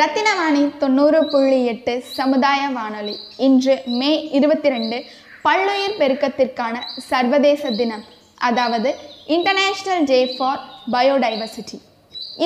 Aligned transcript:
ரத்தினவாணி 0.00 0.60
தொண்ணூறு 0.82 1.18
புள்ளி 1.32 1.56
எட்டு 1.70 1.94
சமுதாய 2.18 2.60
வானொலி. 2.76 3.14
இன்று 3.46 3.74
மே 3.98 4.10
இருபத்தி 4.36 4.68
ரெண்டு 4.74 4.98
பல்லுயிர் 5.46 5.96
பெருக்கத்திற்கான 5.98 6.74
சர்வதேச 7.08 7.70
தினம். 7.80 8.04
அதாவது 8.48 8.90
இன்டர்நேஷ்னல் 9.34 10.06
டே 10.10 10.20
ஃபார் 10.36 10.62
பயோடைவர்சிட்டி 10.94 11.78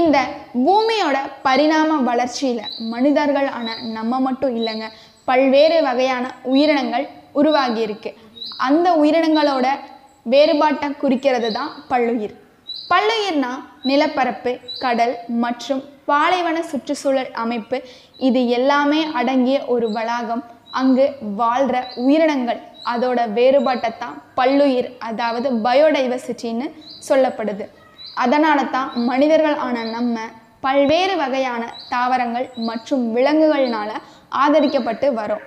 இந்த 0.00 0.16
பூமியோட 0.64 1.18
பரிணாம 1.46 1.98
வளர்ச்சியில் 2.08 2.64
மனிதர்கள் 2.94 3.48
நம்ம 3.98 4.18
மட்டும் 4.26 4.56
இல்லைங்க 4.60 4.88
பல்வேறு 5.28 5.78
வகையான 5.88 6.24
உயிரினங்கள் 6.54 7.06
உருவாகியிருக்கு 7.42 8.12
அந்த 8.68 8.88
உயிரினங்களோட 9.02 9.68
வேறுபாட்டை 10.26 10.90
குறிக்கிறது 11.04 11.52
தான் 11.58 11.72
பல்லுயிர். 11.92 12.34
பல்லுயிர்னா 12.90 13.52
நிலப்பரப்பு 13.88 14.52
கடல் 14.82 15.14
மற்றும் 15.44 15.80
பாலைவன 16.10 16.58
சுற்றுச்சூழல் 16.70 17.30
அமைப்பு. 17.42 17.78
இது 18.28 18.40
எல்லாமே 18.58 19.00
அடங்கிய 19.20 19.56
ஒரு 19.74 19.86
வளாகம். 19.96 20.42
அங்கு 20.80 21.06
வாழ்கிற 21.40 21.76
உயிரினங்கள் 22.02 22.60
அதோட 22.92 23.20
வேறுபாட்டை 23.36 23.90
தான் 24.02 24.16
பல்லுயிர் 24.38 24.88
அதாவது 25.08 25.48
பயோடைவர்சிட்டின்னு 25.66 26.66
சொல்லப்படுது. 27.08 27.64
அதனால 28.24 28.58
தான் 28.74 28.90
மனிதர்கள் 29.10 29.58
ஆன 29.66 29.82
நம்ம 29.96 30.18
பல்வேறு 30.66 31.14
வகையான 31.22 31.62
தாவரங்கள் 31.94 32.46
மற்றும் 32.68 33.02
விலங்குகள்னால 33.16 33.90
ஆதரிக்கப்பட்டு 34.42 35.08
வரோம். 35.20 35.44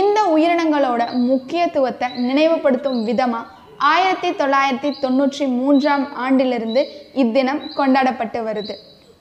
இந்த 0.00 0.18
உயிரினங்களோட 0.34 1.02
முக்கியத்துவத்தை 1.30 2.08
நினைவுபடுத்தும் 2.26 3.00
விதமாக 3.10 3.56
ஆயிரத்தி 3.78 4.30
தொள்ளாயிரத்தி 4.30 4.90
தொண்ணூற்றி 5.00 5.44
மூன்றாம் 5.48 6.14
ஆண்டிலிருந்து 6.14 6.82
இத்தினம் 7.14 7.60
கொண்டாடப்பட்டு 7.74 8.40
வருது. 8.44 8.74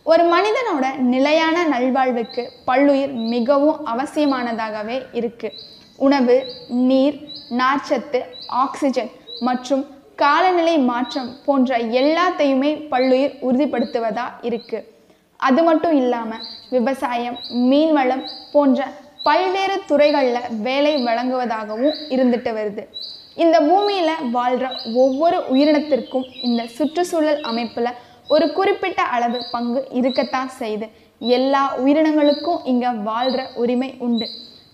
ஒரு 0.03 0.23
மனிதனோட 0.33 0.95
நிலையான 0.97 1.65
நல்வாழ்வுக்கு 1.65 2.43
பல்லுயிர் 2.65 3.13
மிகவும் 3.33 3.85
அவசியமானதாகவே 3.85 4.97
இருக்கு. 5.11 5.53
உணவு 5.97 6.35
நீர் 6.69 7.17
நார்ச்சத்து 7.49 8.21
ஆக்சிஜன் 8.47 9.11
மற்றும் 9.39 9.85
காலநிலை 10.15 10.77
மாற்றம் 10.77 11.29
போன்ற 11.45 11.77
எல்லாத்தையுமே 11.77 12.71
பல்லுயிர் 12.93 13.35
உறுதிப்படுத்துவதா 13.41 14.27
இருக்கு. 14.41 14.79
அது 15.37 15.63
மட்டும் 15.63 15.95
இல்லாமல் 15.95 16.45
விவசாயம் 16.69 17.37
மீன்வளம் 17.51 18.23
போன்ற 18.51 18.87
பல்வேறு 19.23 19.81
துறைகளில் 19.85 20.49
வேலை 20.61 21.03
வழங்குவதாகவும் 21.05 21.97
இருந்துட்டு 22.09 22.51
வருது. 22.59 22.85
இந்த 23.43 23.57
பூமியில் 23.69 24.23
வாழ்கிற 24.35 24.67
ஒவ்வொரு 25.03 25.37
உயிரினத்திற்கும் 25.53 26.27
இந்த 26.47 26.61
சுற்றுச்சூழல் 26.75 27.41
அமைப்பில் 27.49 27.97
ஒரு 28.35 28.45
குறிப்பிட்ட 28.57 29.01
அளவு 29.15 29.39
பங்கு 29.53 29.81
இருக்கத்தான் 29.99 30.49
செய்யுது. 30.59 30.87
எல்லா 31.21 31.61
உயிரினங்களுக்கும் 31.81 32.63
இங்கே 32.71 32.91
வாழ்கிற 33.09 33.43
உரிமை 33.61 33.89
உண்டு. 34.07 34.27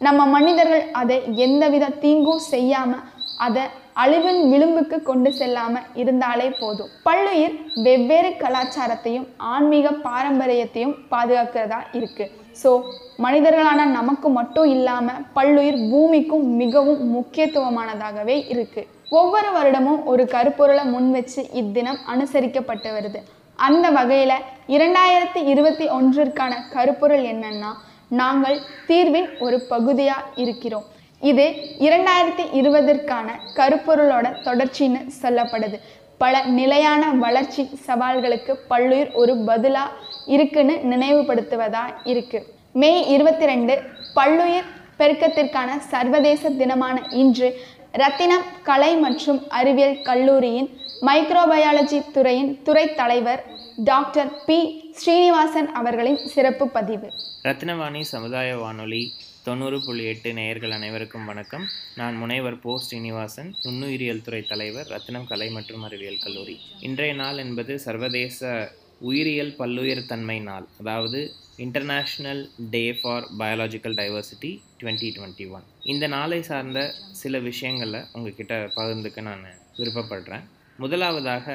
நம்ம 0.08 0.22
மனிதர்கள் 0.36 0.86
அதை 1.02 1.17
எந்தவித 1.45 1.91
தீங்கும் 2.03 2.44
செய்யாமல் 2.53 3.03
அதை 3.45 3.64
அழிவின் 4.03 4.41
விளிம்புக்கு 4.52 4.97
கொண்டு 5.09 5.30
செல்லாமல் 5.39 5.89
இருந்தாலே 6.02 6.47
போதும். 6.61 6.91
பல்லுயிர் 7.08 7.56
வெவ்வேறு 7.86 8.31
கலாச்சாரத்தையும் 8.44 9.28
ஆன்மீக 9.53 9.91
பாரம்பரியத்தையும் 10.08 10.95
பாதுகாக்கிறதா 11.11 11.80
இருக்குது 12.00 12.31
ஸோ 12.61 12.72
மனிதர்களான 13.17 13.86
நமக்கு 13.86 14.30
மட்டும் 14.30 14.66
இல்லாமல் 14.66 15.22
பல்லுயிர் 15.33 15.80
பூமிக்கும் 15.89 16.45
மிகவும் 16.56 17.02
முக்கியத்துவமானதாகவே 17.16 18.50
இருக்கு. 18.50 18.88
ஒவ்வொரு 19.09 19.50
வருடமும் 19.58 20.03
ஒரு 20.03 20.23
கருப்பொருளை 20.25 20.83
முன் 20.86 21.11
வச்சு 21.11 21.41
இத்தினம் 21.53 22.00
அனுசரிக்கப்பட்டு 22.14 22.89
வருது. 22.97 23.19
அந்த 23.56 23.89
வகையில் 23.89 24.44
இரண்டாயிரத்தி 24.67 25.41
இருபத்தி 25.44 25.88
ஒன்றிற்கான 25.89 26.53
கருப்பொருள் 26.72 27.25
என்னன்னா 27.34 27.72
நாங்கள் 28.08 28.58
தீர்வின் 28.88 29.30
ஒரு 29.39 29.59
பகுதியாக 29.59 30.30
இருக்கிறோம். 30.36 30.84
இது 31.19 31.45
இரண்டாயிரத்தி 31.80 32.45
இருபதற்கான 32.52 33.28
கருப்பொருளோட 33.56 34.25
தொடர்ச்சின்னு 34.44 35.02
சொல்லப்படுது. 35.22 35.79
பல 36.18 36.41
நிலையான 36.41 37.12
வளர்ச்சி 37.12 37.69
சவால்களுக்கு 37.88 38.53
பல்லுயிர் 38.68 39.12
ஒரு 39.12 39.35
பதிலாக 39.38 39.91
இருக்குன்னு 40.25 40.75
நினைவுபடுத்துவதா 40.91 41.85
இருக்குது 42.03 42.53
மே 42.81 42.89
இருபத்தி 43.13 43.45
ரெண்டு 43.50 43.73
பல்லுயிர் 44.17 44.69
பெருக்கத்திற்கான 45.00 45.69
சர்வதேச 45.91 46.50
தினமான 46.61 46.95
இன்று 47.22 47.50
ரத்தினம் 48.01 48.47
கலை 48.69 48.89
மற்றும் 49.03 49.39
அறிவியல் 49.59 50.00
கல்லூரியின் 50.07 50.69
மைக்ரோபயாலஜி 51.07 52.00
துறையின் 52.16 52.51
துறை 52.67 52.85
தலைவர் 53.01 53.44
டாக்டர் 53.91 54.31
பி 54.47 54.57
ஸ்ரீனிவாசன் 55.01 55.69
அவர்களின் 55.79 56.19
சிறப்பு 56.34 56.67
பதிவு. 56.78 57.07
ரத்னவாணி 57.47 58.01
சமுதாய 58.13 58.50
வானொலி 58.63 59.03
தொண்ணூறு 59.47 59.78
புள்ளி 59.85 60.03
எட்டு 60.11 60.31
நேயர்கள் 60.40 60.75
அனைவருக்கும் 60.79 61.25
வணக்கம். 61.31 61.66
நான் 62.01 62.16
முனைவர் 62.22 62.61
போ 62.66 62.73
ஸ்ரீனிவாசன் 62.85 63.50
நுண்ணுயிரியல் 63.66 64.25
துறை 64.28 64.41
தலைவர் 64.51 64.90
ரத்னம் 64.95 65.28
கலை 65.31 65.50
மற்றும் 65.57 65.84
அறிவியல் 65.90 66.23
கல்லூரி. 66.25 66.55
இன்றைய 66.88 67.16
நாள் 67.23 67.41
என்பது 67.45 67.75
சர்வதேச 67.88 68.40
உயிரியல் 69.08 69.53
பல்லுயிர் 69.59 70.02
தன்மை 70.12 70.36
நாள் 70.47 70.66
அதாவது 70.81 71.19
international 71.64 72.41
day 72.74 72.84
for 73.00 73.25
biological 73.40 73.96
diversity 74.00 74.52
twenty 74.80 75.09
twenty 75.16 75.46
one 75.56 75.66
இந்த 75.94 76.06
நாளை 76.14 76.40
சார்ந்த 76.50 76.80
சில 77.22 77.40
விஷயங்களை 77.50 78.02
உங்ககிட்ட 78.14 78.53
பகிர்ந்துக்க 78.78 79.22
நான் 79.22 79.44
விருப்பப்படுறேன். 79.80 80.46
முதலாவதாக 80.80 81.47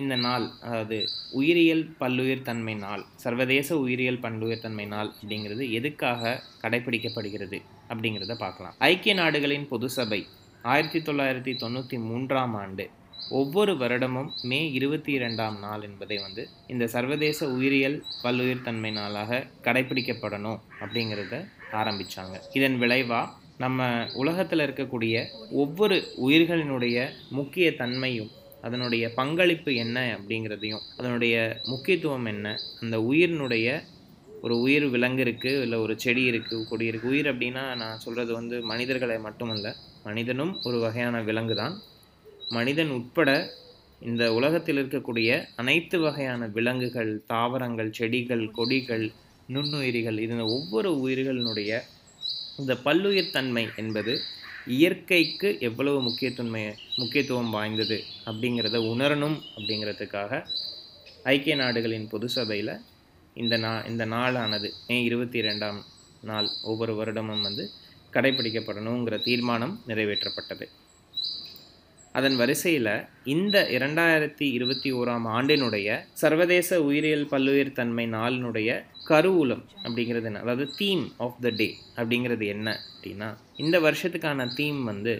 இந்த 0.00 0.14
நாள் 0.26 0.44
அதாவது 0.66 0.98
உயிரியல் 1.40 1.84
பல்லுயிர் 2.02 2.46
தன்மை 2.48 2.74
நாள் 2.84 3.02
சர்வதேச 3.24 3.78
உயிரியல் 3.84 4.22
பல்லுயிர் 4.24 4.64
தன்மை 4.66 4.86
நாள் 4.94 5.10
அப்படிங்கிறது 5.14 5.64
எதுக்காக 5.78 6.38
கடைபிடிக்கப்படுகிறது 6.62 7.58
அப்படிங்கிறத 7.90 8.36
பார்க்கலாம். 8.44 8.76
ஐக்கிய 8.90 9.14
நாடுகளின் 9.14 9.68
பொது 9.72 9.88
சபை 9.96 10.20
ஆயிரத்தி 10.64 11.00
தொள்ளாயிரத்தி 11.00 11.52
தொண்ணூற்றி 11.62 11.96
மூன்றாம் 12.08 12.54
ஆண்டு 12.62 12.84
ஒவ்வொரு 13.30 13.72
வருடமும் 13.76 14.30
மே 14.44 14.60
இருபத்தி 14.72 15.10
இரண்டாம் 15.12 15.56
நாள் 15.58 15.82
என்பதை 15.82 16.16
வந்து 16.18 16.42
இந்த 16.66 16.84
சர்வதேச 16.86 17.48
உயிரியல் 17.50 17.98
பல்லுயிர் 18.22 18.62
தன்மை 18.62 18.90
நாளாக 18.92 19.40
கடைபிடிக்கப்படணும் 19.64 20.60
அப்படிங்கிறத 20.80 21.38
ஆரம்பித்தாங்க 21.74 22.36
இதன் 22.52 22.76
விளைவாக 22.78 23.32
நம்ம 23.58 23.88
உலகத்தில் 24.14 24.64
இருக்கக்கூடிய 24.66 25.14
ஒவ்வொரு 25.54 25.96
உயிர்களினுடைய 26.18 26.98
முக்கிய 27.30 27.66
தன்மையும் 27.76 28.30
அதனுடைய 28.64 29.04
பங்களிப்பு 29.14 29.70
என்ன 29.76 29.98
அப்படிங்கிறதையும் 30.14 30.84
அதனுடைய 30.96 31.34
முக்கியத்துவம் 31.66 32.26
என்ன 32.26 32.46
அந்த 32.80 32.96
உயிரினுடைய 33.06 33.68
ஒரு 34.42 34.54
உயிர் 34.60 34.86
விலங்கு 34.88 35.22
இருக்குது 35.24 35.62
இல்லை 35.62 35.78
ஒரு 35.78 35.94
செடி 35.98 36.22
இருக்குது 36.30 36.66
கொடி 36.68 36.84
இருக்குது 36.90 37.10
உயிர் 37.10 37.30
அப்படின்னா 37.32 37.64
நான் 37.74 38.02
சொல்கிறது 38.04 38.32
வந்து 38.32 38.56
மனிதர்களை 38.64 39.16
மட்டுமல்ல 39.20 39.74
மனிதனும் 40.04 40.52
ஒரு 40.62 40.76
வகையான 40.78 41.16
விலங்கு 41.22 41.56
தான் 41.56 41.74
மனிதன் 42.50 42.90
உட்பட 42.90 43.30
இந்த 44.02 44.24
உலகத்தில் 44.32 44.78
இருக்கக்கூடிய 44.80 45.30
அனைத்து 45.56 45.96
வகையான 45.98 46.46
விலங்குகள் 46.46 47.10
தாவரங்கள் 47.26 47.90
செடிகள் 47.90 48.44
கொடிகள் 48.50 49.06
நுண்ணுயிரிகள் 49.48 50.18
இது 50.18 50.44
ஒவ்வொரு 50.48 50.90
உயிர்களினுடைய 51.00 51.80
இந்த 52.58 52.74
பல்லுயிர் 52.84 53.30
தன்மை 53.30 53.64
என்பது 53.76 54.12
இயற்கைக்கு 54.66 55.48
எவ்வளவு 55.60 55.98
முக்கியத்துவமை 56.02 56.62
முக்கியத்துவம் 56.96 57.50
வாய்ந்தது 57.50 57.98
அப்படிங்கிறத 58.26 58.78
உணரணும் 58.92 59.38
அப்படிங்கிறதுக்காக 59.56 60.42
ஐக்கிய 61.24 61.54
நாடுகளின் 61.56 62.08
பொது 62.08 62.28
சபையில் 62.28 62.74
இந்த 63.36 63.56
நா 63.56 63.72
இந்த 63.86 64.04
நாளானது 64.06 64.68
மே 64.88 64.96
இருபத்தி 65.02 65.40
ரெண்டாம் 65.40 65.78
நாள் 66.22 66.48
ஒவ்வொரு 66.62 66.94
வருடமும் 66.94 67.40
வந்து 67.40 67.64
கடைபிடிக்கப்படணுங்கிற 68.12 69.16
தீர்மானம் 69.22 69.74
நிறைவேற்றப்பட்டது. 69.86 70.66
அதன் 72.14 72.36
வரிசையில் 72.36 72.92
இந்த 73.24 73.56
இரண்டாயிரத்தி 73.70 74.46
இருபத்தி 74.56 74.92
ஓராம் 74.92 75.26
ஆண்டினுடைய 75.36 75.88
சர்வதேச 76.12 76.78
உயிரியல் 76.82 77.28
பல்லுயிர் 77.28 77.72
தன்மை 77.72 78.06
நாளினுடைய 78.06 78.70
கருவூலம் 79.08 79.62
அப்படிங்கிறது 79.84 80.24
என்ன? 80.24 80.40
அதாவது 80.40 80.66
தீம் 80.78 81.04
ஆஃப் 81.16 81.38
த 81.40 81.50
டே 81.50 81.68
அப்படிங்கிறது 81.96 82.46
என்ன 82.46 82.68
அப்படின்னா 82.94 83.28
இந்த 83.56 83.80
வருஷத்துக்கான 83.80 84.46
தீம் 84.54 84.80
வந்து 84.84 85.14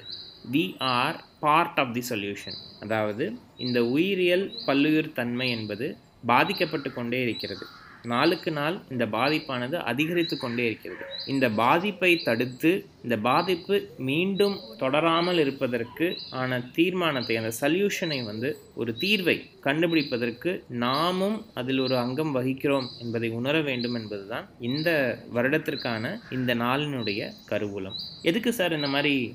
we 0.53 0.65
are 0.95 1.19
part 1.41 1.79
of 1.79 1.95
the 1.95 2.03
solution 2.11 2.59
அதாவது 2.81 3.25
இந்த 3.57 3.79
உயிரியல் 3.97 4.47
பல்லுயிர் 4.67 5.13
தன்மை 5.13 5.49
என்பது 5.51 5.87
பாதிக்கப்பட்டு 6.27 6.89
கொண்டே 6.93 7.21
இருக்கிறது. 7.23 7.65
நாளுக்கு 8.03 8.51
நாள் 8.53 8.81
இந்த 8.89 9.07
பாதிப்பானது 9.07 9.75
அதிகரித்து 9.75 10.37
கொண்டே 10.39 10.67
இருக்கிறது. 10.67 11.05
இந்த 11.27 11.49
பாதிப்பை 11.51 12.17
தடுத்து 12.17 12.87
இந்த 13.03 13.17
பாதிப்பு 13.17 13.91
மீண்டும் 13.97 14.57
தொடராமல் 14.79 15.39
இருப்பதற்கு 15.39 16.17
ஆன 16.31 16.61
தீர்மானத்தை 16.61 17.37
அந்த 17.37 17.53
சல்யூஷனை 17.61 18.25
வந்து 18.25 18.61
ஒரு 18.75 18.97
தீர்வை 19.01 19.37
கண்டுபிடிப்பதற்கு 19.65 20.63
நாமும் 20.69 21.45
அதில் 21.55 21.79
ஒரு 21.79 21.99
அங்கம் 21.99 22.35
வகிக்கிறோம் 22.37 22.89
என்பதை 22.99 23.29
உணர 23.29 23.61
வேண்டும் 23.61 23.95
என்பதுதான் 23.95 24.49
இந்த 24.61 25.19
வருடத்திற்கான 25.35 26.21
இந்த 26.31 26.55
நாளினுடைய 26.55 27.33
கருவூலம். 27.49 27.99
எதுக்கு 28.23 28.53
சார் 28.53 28.73
இந்த 28.73 28.87
மாதிரி 28.87 29.35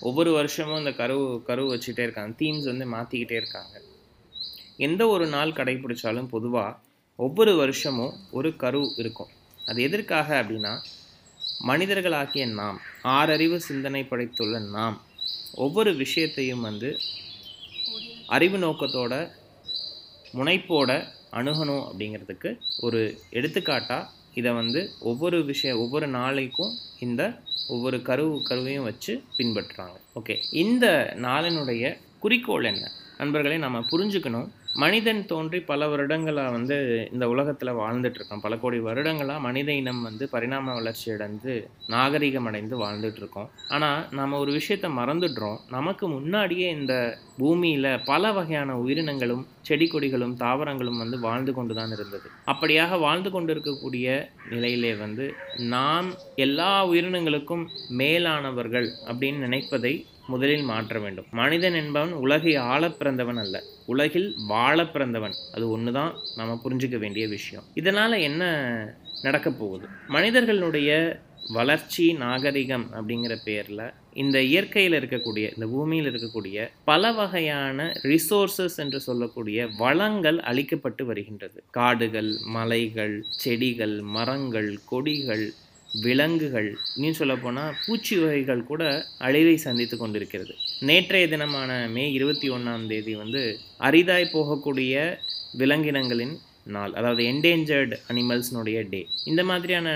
ஒவ்வொரு 0.00 0.32
வருஷமும் 0.32 0.78
இந்த 0.78 0.92
கரு 0.92 1.42
கரு 1.46 1.62
வச்சுட்டே 1.72 2.00
இருக்காங்க? 2.00 2.34
தீம்ஸ் 2.40 2.64
வந்து 2.64 2.86
மாற்றிக்கிட்டே 2.92 3.32
இருக்காங்க. 3.32 3.82
எந்த 4.76 5.06
ஒரு 5.06 5.26
நாள் 5.26 5.50
கடைபிடிச்சாலும் 5.50 6.28
பொதுவாக 6.28 6.78
ஒவ்வொரு 7.20 7.56
வருஷமும் 7.56 8.14
ஒரு 8.30 8.56
கரு 8.56 8.92
இருக்கும். 8.96 9.26
அது 9.66 9.82
எதற்காக 9.82 10.42
அப்படின்னா 10.42 10.78
மனிதர்களாகிய 11.66 12.52
நாம் 12.52 12.80
ஆறறிவு 13.04 13.56
சிந்தனை 13.56 14.06
படைத்துள்ள 14.10 14.70
நாம் 14.70 15.00
ஒவ்வொரு 15.54 15.94
விஷயத்தையும் 15.94 16.60
வந்து 16.60 16.98
அறிவு 18.26 18.58
நோக்கத்தோட 18.58 19.30
முனைப்போட 20.34 21.04
அணுகணும் 21.32 21.84
அப்படிங்கிறதுக்கு 21.92 22.58
ஒரு 22.80 23.20
எடுத்துக்காட்டாக 23.30 24.10
இதை 24.34 24.52
வந்து 24.52 24.90
ஒவ்வொரு 25.00 25.44
விஷயம் 25.44 25.78
ஒவ்வொரு 25.78 26.06
நாளைக்கும் 26.06 26.76
இந்த 26.98 27.40
ஒவ்வொரு 27.68 28.02
கரு 28.02 28.40
கருவையும் 28.48 28.84
வச்சு 28.84 29.22
பின்பற்றுறாங்க. 29.38 29.96
ஓகே. 30.14 30.36
இந்த 30.52 31.14
நாளினுடைய 31.16 31.96
குறிக்கோள் 32.18 32.64
என்ன? 32.64 32.90
நண்பர்களே 33.18 33.58
நம்ம 33.58 33.78
புரிஞ்சுக்கணும். 33.78 34.48
மனிதன் 34.74 35.26
தோன்றி 35.26 35.60
பல 35.60 35.88
வருடங்களாக 35.88 36.50
வந்து 36.50 37.08
இந்த 37.12 37.28
உலகத்தில் 37.28 37.68
வாழ்ந்துட்டு 37.68 38.14
இருக்கோம் 38.14 38.40
பல 38.40 38.56
கோடி 38.56 38.78
வருடங்களாக 38.78 39.40
மனித 39.40 39.72
இனம் 39.72 40.02
வந்து 40.02 40.28
பரிணாம 40.28 40.74
வளர்ச்சி 40.74 41.10
அடைந்து 41.10 41.68
நாகரிகம் 41.86 42.44
அடைந்து 42.44 42.76
வாழ்ந்துட்டுருக்கோம். 42.84 43.48
ஆனால் 43.68 44.06
நம்ம 44.10 44.38
ஒரு 44.38 44.52
விஷயத்த 44.52 44.90
மறந்துடுறோம். 44.98 45.58
நமக்கு 45.68 46.08
முன்னாடியே 46.08 46.70
இந்த 46.70 47.18
பூமியில் 47.38 48.00
பல 48.04 48.32
வகையான 48.32 48.78
உயிரினங்களும் 48.78 49.46
செடி 49.62 49.90
கொடிகளும் 49.92 50.36
தாவரங்களும் 50.36 50.98
வந்து 50.98 51.20
வாழ்ந்து 51.20 51.54
கொண்டு 51.54 51.74
தான் 51.74 51.90
இருந்தது. 51.90 52.30
அப்படியாக 52.46 52.98
வாழ்ந்து 53.00 53.30
கொண்டு 53.30 53.54
இருக்கக்கூடிய 53.54 54.28
நிலையிலே 54.50 54.94
வந்து 54.94 55.34
நாம் 55.56 56.10
எல்லா 56.34 56.86
உயிரினங்களுக்கும் 56.88 57.66
மேலானவர்கள் 57.88 58.88
அப்படின்னு 59.06 59.36
நினைப்பதை 59.36 60.06
முதலில் 60.34 60.66
மாற்ற 60.70 60.98
வேண்டும். 61.04 61.28
மனிதன் 61.40 61.78
என்பவன் 61.82 62.12
உலகை 62.24 62.54
ஆள 62.72 62.82
பிறந்தவன் 62.90 63.40
அல்ல. 63.44 63.56
உலகில் 63.86 64.28
வாழ 64.52 64.78
பிறந்தவன். 64.94 65.36
அது 65.54 65.64
ஒன்று 65.70 65.92
தான் 65.98 66.12
நம்ம 66.36 66.60
புரிஞ்சுக்க 66.64 66.98
வேண்டிய 66.98 67.26
விஷயம். 67.36 67.64
இதனால் 67.80 68.22
என்ன 68.28 68.42
நடக்க 69.22 69.48
போகுது? 69.50 69.86
மனிதர்களுடைய 70.08 70.92
வளர்ச்சி 71.52 72.04
நாகரிகம் 72.22 72.86
அப்படிங்கிற 72.98 73.34
பேரில் 73.44 73.86
இந்த 74.14 74.38
இயற்கையில் 74.50 74.96
இருக்கக்கூடிய 75.00 75.44
இந்த 75.54 75.66
பூமியில் 75.72 76.08
இருக்கக்கூடிய 76.10 76.58
பல 76.90 77.12
வகையான 77.18 77.86
ரிசோர்சஸ் 78.02 78.76
என்று 78.76 79.00
சொல்லக்கூடிய 79.00 79.68
வளங்கள் 79.78 80.38
அளிக்கப்பட்டு 80.50 81.04
வருகின்றது. 81.04 81.58
காடுகள் 81.78 82.30
மலைகள் 82.56 83.16
செடிகள் 83.42 83.96
மரங்கள் 84.16 84.70
கொடிகள் 84.92 85.46
விலங்குகள் 85.92 86.76
இன்னும் 86.96 87.12
சொல்லப்போனால் 87.12 87.74
பூச்சி 87.86 88.16
வகைகள் 88.16 88.64
கூட 88.64 88.82
அழிவை 89.18 89.56
சந்தித்து 89.56 89.96
கொண்டிருக்கிறது. 89.98 90.54
நேற்றைய 90.80 91.28
தினமான 91.28 91.88
மே 91.88 92.12
இருபத்தி 92.12 92.48
ஒன்றாம் 92.50 92.86
தேதி 92.86 93.14
வந்து 93.14 93.58
அரிதாய் 93.78 94.32
போகக்கூடிய 94.32 95.18
விலங்கினங்களின் 95.58 96.34
நாள் 96.64 96.92
அதாவது 96.92 97.22
என்டேஞ்சர்டு 97.24 97.96
அனிமல்ஸ்னுடைய 98.08 98.88
டே 98.88 99.06
இந்த 99.24 99.44
மாதிரியான 99.44 99.88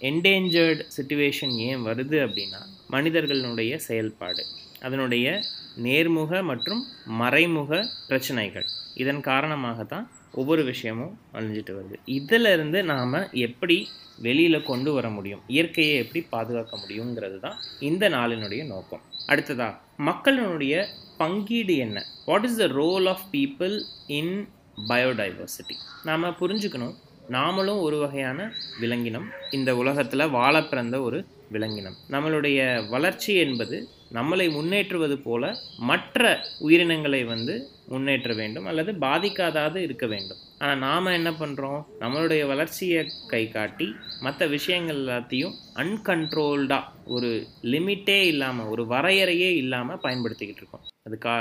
என்டேஞ்சர்டு 0.00 0.82
சுச்சுவேஷன் 0.96 1.54
ஏன் 1.68 1.82
வருது 1.86 2.18
அப்படின்னா 2.26 2.60
மனிதர்களுடைய 2.88 3.78
செயல்பாடு 3.78 4.44
அதனுடைய 4.82 5.42
நேர்முக 5.82 6.42
மற்றும் 6.42 6.82
மறைமுக 7.06 7.86
பிரச்சனைகள். 8.08 8.66
இதன் 8.94 9.20
காரணமாக 9.20 9.84
தான் 9.84 10.10
ஒவ்வொரு 10.34 10.64
விஷயமும் 10.64 11.18
அழிஞ்சிட்டு 11.34 11.76
வருது. 11.76 11.94
இதிலிருந்து 12.04 12.82
நாம் 12.82 13.28
எப்படி 13.32 13.88
வெளியில் 14.18 14.62
கொண்டு 14.62 14.92
வர 14.92 15.10
முடியும்? 15.10 15.40
இயற்கையை 15.46 15.96
எப்படி 15.96 16.26
பாதுகாக்க 16.30 16.78
முடியுங்கிறது 16.78 17.40
தான் 17.40 17.56
இந்த 17.80 18.08
நாளினுடைய 18.08 18.66
நோக்கம். 18.66 19.00
அடுத்ததா 19.28 19.78
மக்களினுடைய 19.98 20.86
பங்கீடு 21.16 21.76
என்ன? 21.76 22.04
What 22.26 22.44
is 22.44 22.56
the 22.56 22.66
role 22.66 23.06
of 23.06 23.20
people 23.32 23.82
in 24.06 24.48
biodiversity 24.88 25.74
நாம் 26.04 26.24
புரிஞ்சுக்கணும். 26.24 26.94
நாமளும் 27.30 27.80
ஒரு 27.80 27.98
வகையான 27.98 28.52
விலங்கினம். 28.80 29.24
இந்த 29.50 29.76
உலகத்தில் 29.76 30.30
வாழ 30.30 30.62
பிறந்த 30.62 31.00
ஒரு 31.00 31.26
விலங்கினம். 31.52 31.96
நம்மளுடைய 32.10 32.88
வளர்ச்சி 32.88 33.34
என்பது 33.34 33.88
நம்மளை 34.16 34.46
முன்னேற்றுவது 34.56 35.16
போல 35.26 35.44
மற்ற 35.90 36.22
உயிரினங்களை 36.66 37.20
வந்து 37.32 37.54
முன்னேற்ற 37.92 38.32
வேண்டும் 38.40 38.66
அல்லது 38.70 38.90
பாதிக்காதாவது 39.04 39.78
இருக்க 39.86 40.06
வேண்டும். 40.12 40.40
ஆனால் 40.60 40.82
நாம் 40.86 41.14
என்ன 41.18 41.30
பண்ணுறோம் 41.40 41.80
நம்மளுடைய 42.02 42.42
வளர்ச்சியை 42.50 43.00
கை 43.32 43.42
காட்டி 43.56 43.86
மற்ற 44.24 44.46
விஷயங்கள் 44.56 45.00
எல்லாத்தையும் 45.02 45.54
அன்கண்ட்ரோல்டாக 45.82 46.90
ஒரு 47.14 47.30
லிமிட்டே 47.72 48.18
இல்லாமல் 48.32 48.70
ஒரு 48.74 48.84
வரையறையே 48.92 49.50
இல்லாமல் 49.62 50.02
பயன்படுத்திக்கிட்டு 50.04 50.62
இருக்கோம். 50.62 50.84
அது 51.08 51.16
கா 51.26 51.34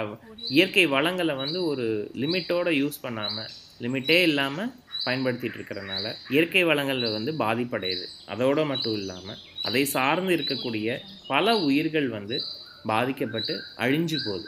இயற்கை 0.56 0.86
வளங்களை 0.96 1.36
வந்து 1.44 1.60
ஒரு 1.72 1.86
லிமிட்டோட 2.24 2.70
யூஸ் 2.82 3.04
பண்ணாமல் 3.06 3.52
லிமிட்டே 3.84 4.20
இல்லாமல் 4.30 4.72
பயன்படுத்திட்டு 5.06 5.58
இருக்கிறனால 5.60 6.06
இயற்கை 6.34 6.64
வளங்கள் 6.72 7.02
வந்து 7.18 7.32
பாதிப்படையுது. 7.44 8.06
அதோடு 8.34 8.64
மட்டும் 8.72 8.98
இல்லாமல் 9.02 9.40
அதை 9.68 9.82
சார்ந்து 9.96 10.32
இருக்கக்கூடிய 10.38 10.98
பல 11.32 11.56
உயிர்கள் 11.68 12.10
வந்து 12.18 12.36
பாதிக்கப்பட்டு 12.86 13.64
அழிஞ்சு 13.78 14.18
போகுது. 14.26 14.48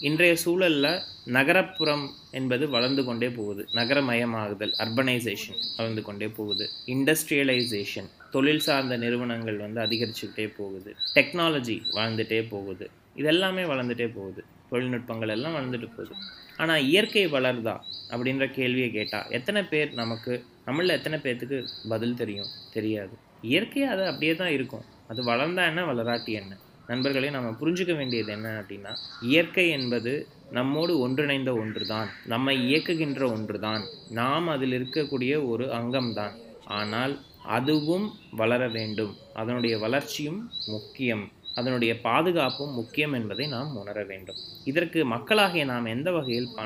இன்றைய 0.00 0.36
சூழலில் 0.36 1.02
நகரப்புறம் 1.26 2.10
என்பது 2.30 2.68
வளர்ந்து 2.68 3.04
கொண்டே 3.04 3.28
போகுது. 3.28 3.68
நகரமயமாகுதல் 3.72 4.72
அர்பனைசேஷன் 4.78 5.60
வளர்ந்து 5.76 6.02
கொண்டே 6.02 6.28
போகுது. 6.28 6.70
இண்டஸ்ட்ரியலைசேஷன் 6.86 8.10
தொழில் 8.30 8.58
சார்ந்த 8.58 8.96
நிறுவனங்கள் 8.96 9.56
வந்து 9.56 9.80
அதிகரிச்சுக்கிட்டே 9.80 10.54
போகுது. 10.56 10.94
டெக்னாலஜி 11.14 11.82
வளர்ந்துட்டே 11.94 12.48
போகுது. 12.48 12.90
இதெல்லாமே 13.16 13.64
வளர்ந்துட்டே 13.72 14.08
போகுது. 14.14 14.44
தொழில்நுட்பங்கள் 14.70 15.28
எல்லாம் 15.28 15.54
வளர்ந்துட்டு 15.54 15.88
போகுது. 15.96 16.14
ஆனால் 16.56 16.84
இயற்கை 16.84 17.26
வளருதா 17.26 17.76
அப்படின்ற 18.10 18.50
கேள்வியை 18.50 18.90
கேட்டால் 18.90 19.30
எத்தனை 19.30 19.62
பேர் 19.62 19.94
நமக்கு 19.94 20.44
நம்மளில் 20.66 20.88
எத்தனை 20.88 21.18
பேர்த்துக்கு 21.18 21.66
பதில் 21.88 22.14
தெரியும்? 22.14 22.46
தெரியாது. 22.72 23.14
இயற்கையாக 23.40 23.94
அது 23.94 24.06
அப்படியே 24.06 24.36
தான் 24.36 24.50
இருக்கும். 24.50 24.84
அது 25.08 25.22
வளர்ந்தா 25.24 25.66
என்ன 25.66 25.84
வளராட்டி 25.84 26.32
என்ன? 26.32 26.56
நண்பர்களே 26.88 27.30
நம்ம 27.30 27.48
புரிஞ்சுக்க 27.60 27.92
வேண்டியது 27.96 28.32
என்ன 28.32 28.48
அப்படின்னா 28.60 28.92
இயற்கை 29.30 29.68
என்பது 29.68 30.12
நம்மோடு 30.50 30.92
ஒன்றிணைந்த 31.04 31.50
ஒன்று 31.62 31.86
தான் 31.86 32.10
நம்மை 32.32 32.54
இயக்குகின்ற 32.66 33.22
ஒன்று 33.32 33.58
தான் 33.58 33.82
நாம் 34.10 34.48
அதில் 34.48 34.74
இருக்கக்கூடிய 34.78 35.32
ஒரு 35.48 35.64
அங்கம்தான். 35.78 36.34
ஆனால் 36.78 37.14
அதுவும் 37.56 38.06
வளர 38.40 38.62
வேண்டும். 38.68 39.12
அதனுடைய 39.32 39.78
வளர்ச்சியும் 39.78 40.38
முக்கியம். 40.66 41.24
அதனுடைய 41.54 41.92
பாதுகாப்பும் 42.00 42.72
முக்கியம் 42.72 43.12
என்பதை 43.12 43.44
நாம் 43.46 43.76
உணர 43.76 43.98
வேண்டும். 44.04 44.38
இதற்கு 44.64 45.00
மக்களாகிய 45.14 45.64
நாம் 45.64 45.92
எந்த 45.96 46.08
வகையில் 46.10 46.48
ப 46.56 46.62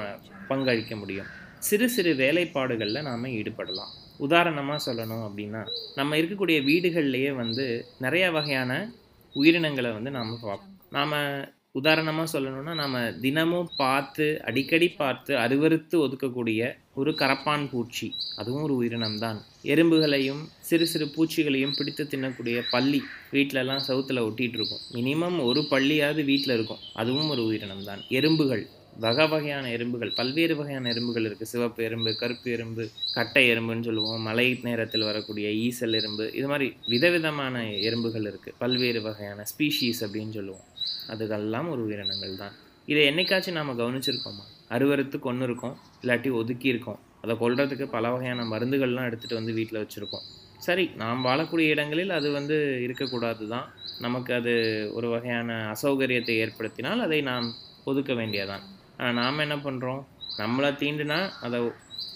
பங்களிக்க 0.50 0.94
முடியும்? 0.96 1.28
சிறு 1.68 1.86
சிறு 1.88 2.12
வேலைப்பாடுகளில் 2.14 3.06
நாம் 3.08 3.26
ஈடுபடலாம். 3.38 3.92
உதாரணமாக 4.26 4.78
சொல்லணும் 4.86 5.26
அப்படின்னா 5.26 5.60
நம்ம 5.94 6.16
இருக்கக்கூடிய 6.16 6.58
வீடுகள்லேயே 6.70 7.30
வந்து 7.42 7.66
நிறைய 8.04 8.24
வகையான 8.30 8.72
உயிரினங்களை 9.32 9.92
வந்து 9.92 10.10
நாம் 10.10 10.36
பார்ப்போம் 10.42 10.76
நாம் 10.98 11.16
உதாரணமாக 11.72 12.38
சொல்லணும்னா 12.38 12.72
நாம் 12.74 12.96
தினமும் 13.20 13.68
பார்த்து 13.76 14.40
அடிக்கடி 14.48 14.88
பார்த்து 14.88 15.32
அருவறுத்து 15.38 15.96
ஒதுக்கக்கூடிய 16.04 16.70
ஒரு 16.94 17.10
கரப்பான் 17.10 17.68
பூச்சி. 17.70 18.14
அதுவும் 18.36 18.62
ஒரு 18.62 18.74
உயிரினம் 18.74 19.18
தான் 19.18 19.38
எறும்புகளையும் 19.72 20.42
சிறு 20.68 20.86
சிறு 20.86 21.06
பூச்சிகளையும் 21.14 21.76
பிடித்து 21.78 22.04
தின்னக்கூடிய 22.04 22.62
பள்ளி 22.70 23.00
வீட்டிலலாம் 23.34 23.86
சவுத்தில் 23.88 24.24
ஒட்டிகிட்டு 24.26 24.58
இருக்கும். 24.60 24.82
மினிமம் 24.96 25.38
ஒரு 25.44 25.62
பள்ளியாவது 25.70 26.24
வீட்டில் 26.24 26.56
இருக்கும். 26.56 26.82
அதுவும் 26.94 27.28
ஒரு 27.28 27.44
உயிரினம் 27.44 27.84
தான் 27.84 28.02
எறும்புகள். 28.08 28.64
வகை 29.04 29.26
வகையான 29.32 29.70
எறும்புகள் 29.76 30.12
பல்வேறு 30.18 30.54
வகையான 30.60 30.88
எறும்புகள் 30.92 31.26
இருக்குது 31.28 31.50
சிவப்பு 31.52 31.80
எறும்பு 31.88 32.10
கருப்பு 32.22 32.48
எறும்பு 32.56 32.84
கட்டை 33.16 33.42
எறும்புன்னு 33.52 33.86
சொல்லுவோம். 33.88 34.22
மழை 34.28 34.46
நேரத்தில் 34.68 35.06
வரக்கூடிய 35.10 35.48
ஈசல் 35.66 35.96
எறும்பு. 36.00 36.24
இது 36.38 36.46
மாதிரி 36.52 36.68
விதவிதமான 36.92 37.62
எறும்புகள் 37.88 38.26
இருக்குது 38.30 38.56
பல்வேறு 38.62 39.00
வகையான 39.08 39.44
ஸ்பீஷீஸ் 39.52 40.02
அப்படின்னு 40.06 40.34
சொல்லுவோம். 40.38 40.66
அதுகெல்லாம் 41.12 41.68
ஒரு 41.74 41.82
உயிரினங்கள் 41.86 42.34
தான். 42.42 42.56
இதை 42.92 43.02
என்னைக்காச்சும் 43.10 43.58
நாம் 43.58 43.78
கவனிச்சிருக்கோமா? 43.80 44.44
அறுவறுத்து 44.76 45.18
கொன்று 45.28 45.46
இருக்கோம். 45.48 45.76
இல்லாட்டி 46.02 46.30
ஒதுக்கியிருக்கோம் 46.40 47.00
அதை 47.22 47.34
கொல்றதுக்கு 47.42 47.86
பல 47.94 48.10
வகையான 48.12 48.44
மருந்துகள்லாம் 48.52 49.08
எடுத்துகிட்டு 49.08 49.40
வந்து 49.40 49.52
வீட்டில் 49.58 49.80
வச்சுருக்கோம். 49.82 50.26
சரி 50.66 50.84
நாம் 51.02 51.24
வாழக்கூடிய 51.26 51.66
இடங்களில் 51.74 52.12
அது 52.18 52.28
வந்து 52.38 52.56
இருக்கக்கூடாது 52.86 53.44
தான். 53.54 53.66
நமக்கு 54.06 54.32
அது 54.40 54.52
ஒரு 54.98 55.08
வகையான 55.14 55.56
அசௌகரியத்தை 55.74 56.36
ஏற்படுத்தினால் 56.44 57.04
அதை 57.06 57.20
நாம் 57.30 57.48
ஒதுக்க 57.90 58.12
வேண்டியதான் 58.20 58.64
ஆனால் 59.00 59.16
நாம் 59.18 59.38
என்ன 59.38 59.56
பண்ணுறோம் 59.58 60.00
நம்மளை 60.38 60.70
தீண்டுனா 60.80 61.18
அதை 61.40 61.58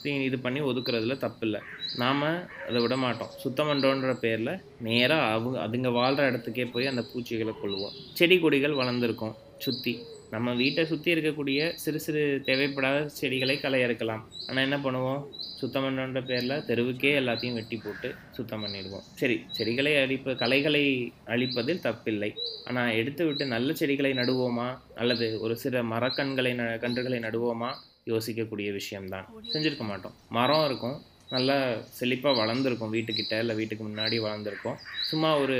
தீ 0.05 0.13
இது 0.25 0.39
பண்ணி 0.39 0.61
ஒதுக்குறதுல 0.63 1.15
தப்பு 1.19 1.45
இல்லை 1.47 1.61
நாம் 2.03 2.23
அதை 2.69 2.79
விட 2.83 2.95
மாட்டோம். 2.97 3.33
சுத்தம் 3.43 3.69
பண்ணுறோன்ற 3.71 4.13
பேரில் 4.25 4.53
நேராக 4.87 5.31
அவங்க 5.35 5.57
அதுங்க 5.67 5.91
வாழ்கிற 5.93 6.31
இடத்துக்கே 6.31 6.67
போய் 6.73 6.91
அந்த 6.93 7.03
பூச்சிகளை 7.11 7.55
கொள்வோம் 7.63 7.97
செடி 8.19 8.37
கொடிகள் 8.39 8.81
வளர்ந்துருக்கும். 8.81 9.35
சுற்றி 9.65 9.93
நம்ம 10.33 10.53
வீட்டை 10.55 10.83
சுற்றி 10.85 11.09
இருக்கக்கூடிய 11.15 11.59
சிறு 11.83 11.99
சிறு 12.01 12.23
தேவைப்படாத 12.47 12.99
செடிகளை 13.19 13.57
களை 13.61 13.79
இறக்கலாம் 13.87 14.23
ஆனால் 14.49 14.65
என்ன 14.65 14.77
பண்ணுவோம்? 14.77 15.21
சுத்தம் 15.61 15.85
பண்ணுன்ற 15.85 16.21
பேரில் 16.31 16.65
தெருவுக்கே 16.69 17.13
எல்லாத்தையும் 17.21 17.59
வெட்டி 17.59 17.77
போட்டு 17.77 18.09
சுத்தம் 18.31 18.63
பண்ணிடுவோம். 18.65 19.05
சரி 19.21 19.37
செடிகளை 19.59 19.93
அழிப்ப 19.97 20.35
களைகளை 20.35 20.83
அழிப்பதில் 21.27 21.85
தப்பில்லை. 21.87 22.31
ஆனால் 22.69 22.93
எடுத்து 22.93 23.23
விட்டு 23.27 23.47
நல்ல 23.47 23.73
செடிகளை 23.73 24.13
நடுவோமா? 24.13 24.69
அல்லது 24.95 25.27
ஒரு 25.41 25.57
சில 25.57 25.83
மரக்கண்களை 25.93 26.53
ந 26.61 26.65
கன்றுகளை 26.85 27.21
நடுவோமா? 27.27 27.71
யோசிக்கக்கூடிய 28.13 28.71
விஷயம்தான். 28.73 29.29
செஞ்சுருக்க 29.53 29.85
மாட்டோம். 29.85 30.17
மரம் 30.29 30.65
இருக்கும். 30.65 30.97
நல்லா 31.37 31.57
செழிப்பாக 31.99 32.39
வளர்ந்துருக்கும். 32.41 32.95
வீட்டுக்கிட்ட 32.97 33.35
இல்லை 33.43 33.55
வீட்டுக்கு 33.61 33.85
முன்னாடி 33.87 34.17
வளர்ந்துருக்கும். 34.27 34.79
சும்மா 35.11 35.31
ஒரு 35.45 35.59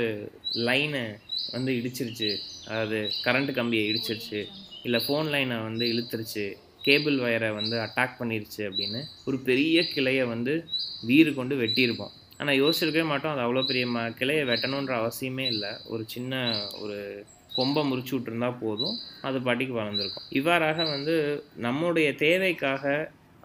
லைனை 0.67 1.03
வந்து 1.55 1.71
இடிச்சிருச்சு. 1.79 2.29
அதாவது 2.69 2.99
கரண்ட்டு 3.25 3.57
கம்பியை 3.59 3.83
இடிச்சிருச்சு. 3.91 4.39
இல்லை 4.87 4.99
ஃபோன் 5.05 5.29
லைனை 5.35 5.57
வந்து 5.69 5.85
இழுத்துருச்சு. 5.93 6.45
கேபிள் 6.85 7.17
வயரை 7.25 7.49
வந்து 7.59 7.75
அட்டாக் 7.83 8.19
பண்ணிருச்சு 8.19 8.61
அப்படின்னு 8.69 8.99
ஒரு 9.27 9.37
பெரிய 9.47 9.77
கிளையை 9.93 10.25
வந்து 10.33 10.53
வீறு 11.09 11.31
கொண்டு 11.37 11.55
வெட்டியிருப்போம். 11.61 12.13
ஆனால் 12.41 12.59
யோசிச்சிருக்கவே 12.61 13.05
மாட்டோம். 13.11 13.33
அது 13.33 13.43
அவ்வளோ 13.45 13.61
பெரிய 13.69 13.85
ம 13.95 13.99
கிளையை 14.19 14.43
வெட்டணுன்ற 14.49 14.93
அவசியமே 15.01 15.45
இல்லை. 15.53 15.71
ஒரு 15.93 16.03
சின்ன 16.13 16.41
ஒரு 16.83 16.97
கொம்பை 17.57 17.81
முறிச்சு 17.89 18.13
விட்டுருந்தா 18.15 18.49
போதும். 18.63 18.95
அது 19.27 19.37
பாட்டிக்கு 19.45 19.75
வளர்ந்துருக்கும். 19.79 20.25
இவ்வாறாக 20.39 20.77
வந்து 20.93 21.15
நம்முடைய 21.65 22.07
தேவைக்காக 22.23 22.83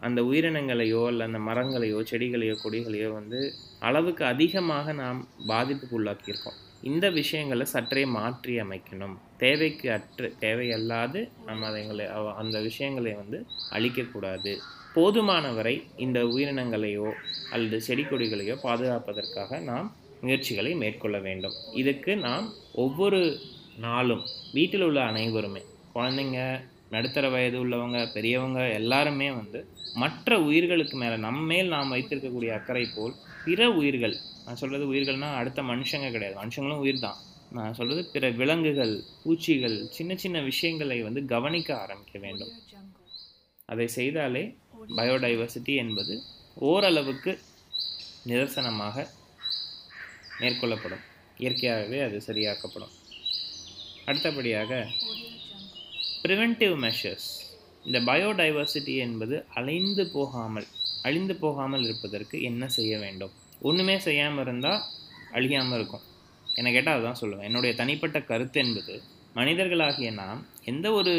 அந்த 0.01 0.23
உயிரினங்களையோ 0.23 1.07
இல்லை 1.07 1.27
அந்த 1.27 1.39
மரங்களையோ 1.39 2.05
செடிகளையோ 2.11 2.57
கொடிகளையோ 2.65 3.13
வந்து 3.13 3.53
அளவுக்கு 3.81 4.25
அதிகமாக 4.25 4.93
நாம் 4.93 5.29
பாதிப்புக்கு 5.49 5.99
உள்ளாக்கியிருக்கோம் 5.99 6.59
இந்த 6.83 7.11
விஷயங்களை 7.11 7.67
சற்றே 7.67 8.05
மாற்றி 8.05 8.61
அமைக்கணும். 8.61 9.17
தேவைக்கு 9.37 9.93
அற்று 9.93 10.35
தேவையல்லாது 10.39 11.29
நம்ம 11.47 11.71
அதைங்களை 11.71 12.07
அவ- 12.07 12.35
அந்த 12.35 12.61
விஷயங்களை 12.61 13.13
வந்து 13.13 13.47
அழிக்கக்கூடாது. 13.71 14.57
போதுமான 14.95 15.53
வரை 15.53 15.85
இந்த 15.97 16.25
உயிரினங்களையோ 16.25 17.13
அல்லது 17.51 17.81
செடி 17.81 18.03
கொடிகளையோ 18.03 18.59
பாதுகாப்பதற்காக 18.63 19.59
நாம் 19.59 19.97
முயற்சிகளை 20.21 20.75
மேற்கொள்ள 20.75 21.19
வேண்டும். 21.19 21.53
இதுக்கு 21.75 22.17
நாம் 22.17 22.53
ஒவ்வொரு 22.73 23.41
நாளும் 23.79 24.23
வீட்டில் 24.53 24.83
உள்ள 24.83 25.03
அனைவருமே 25.03 25.63
குழந்தைங்க 25.95 26.61
நடுத்தர 26.91 27.31
வயது 27.31 27.65
உள்ளவங்க 27.65 27.99
பெரியவங்க 28.13 28.61
எல்லாருமே 28.73 29.31
வந்து 29.31 29.61
மற்ற 29.95 30.39
உயிர்களுக்கு 30.41 30.97
மேலே 30.97 31.17
நம்ம 31.17 31.41
மேல் 31.41 31.69
நாம் 31.69 31.93
வைத்திருக்கக்கூடிய 31.95 32.51
அக்கறை 32.59 32.85
போல் 32.95 33.15
பிற 33.45 33.71
உயிர்கள் 33.71 34.17
நான் 34.45 34.57
சொல்கிறது 34.57 34.87
உயிர்கள்னா 34.93 35.29
அடுத்த 35.35 35.63
மனுஷங்க 35.63 36.11
கிடையாது. 36.11 36.37
மனுஷங்களும் 36.43 36.83
உயிர் 36.85 36.99
தான் 36.99 37.19
நான் 37.51 37.75
சொல்கிறது 37.75 38.03
பிற 38.05 38.31
விலங்குகள் 38.31 38.95
பூச்சிகள் 39.23 39.77
சின்ன 39.89 40.17
சின்ன 40.17 40.41
விஷயங்களை 40.41 41.03
வந்து 41.03 41.25
கவனிக்க 41.25 41.71
ஆரம்பிக்க 41.79 42.19
வேண்டும். 42.19 42.53
அதை 43.67 43.87
செய்தாலே 43.97 44.45
பயோடைவர்சிட்டி 44.97 45.75
என்பது 45.77 46.23
ஓரளவுக்கு 46.55 47.39
நிதர்சனமாக 48.27 49.07
மேற்கொள்ளப்படும். 50.41 51.05
இயற்கையாகவே 51.39 52.01
அது 52.01 52.17
சரியாக்கப்படும். 52.27 52.95
அடுத்தபடியாக 54.07 54.87
ப்ரிவென்டிவ் 56.25 56.75
மெஷர்ஸ் 56.85 57.29
இந்த 57.85 57.99
பயோடைவர்சிட்டி 58.01 58.95
என்பது 59.05 59.37
அலைந்து 59.55 60.05
போகாமல் 60.07 60.67
அழிந்து 61.03 61.35
போகாமல் 61.37 61.85
இருப்பதற்கு 61.85 62.37
என்ன 62.43 62.63
செய்ய 62.69 62.99
வேண்டும்? 62.99 63.33
ஒன்றுமே 63.61 63.99
செய்யாமல் 63.99 64.45
இருந்தால் 64.45 64.83
அழியாமல் 65.33 65.77
இருக்கும். 65.79 66.05
என்னை 66.59 66.71
கேட்டால் 66.73 66.97
அதுதான் 66.97 67.21
சொல்லுவேன். 67.21 67.47
என்னுடைய 67.49 67.73
தனிப்பட்ட 67.75 68.21
கருத்து 68.23 68.61
என்பது 68.61 68.95
மனிதர்களாகிய 69.37 70.11
நாம் 70.13 70.41
எந்த 70.65 70.87
ஒரு 70.93 71.15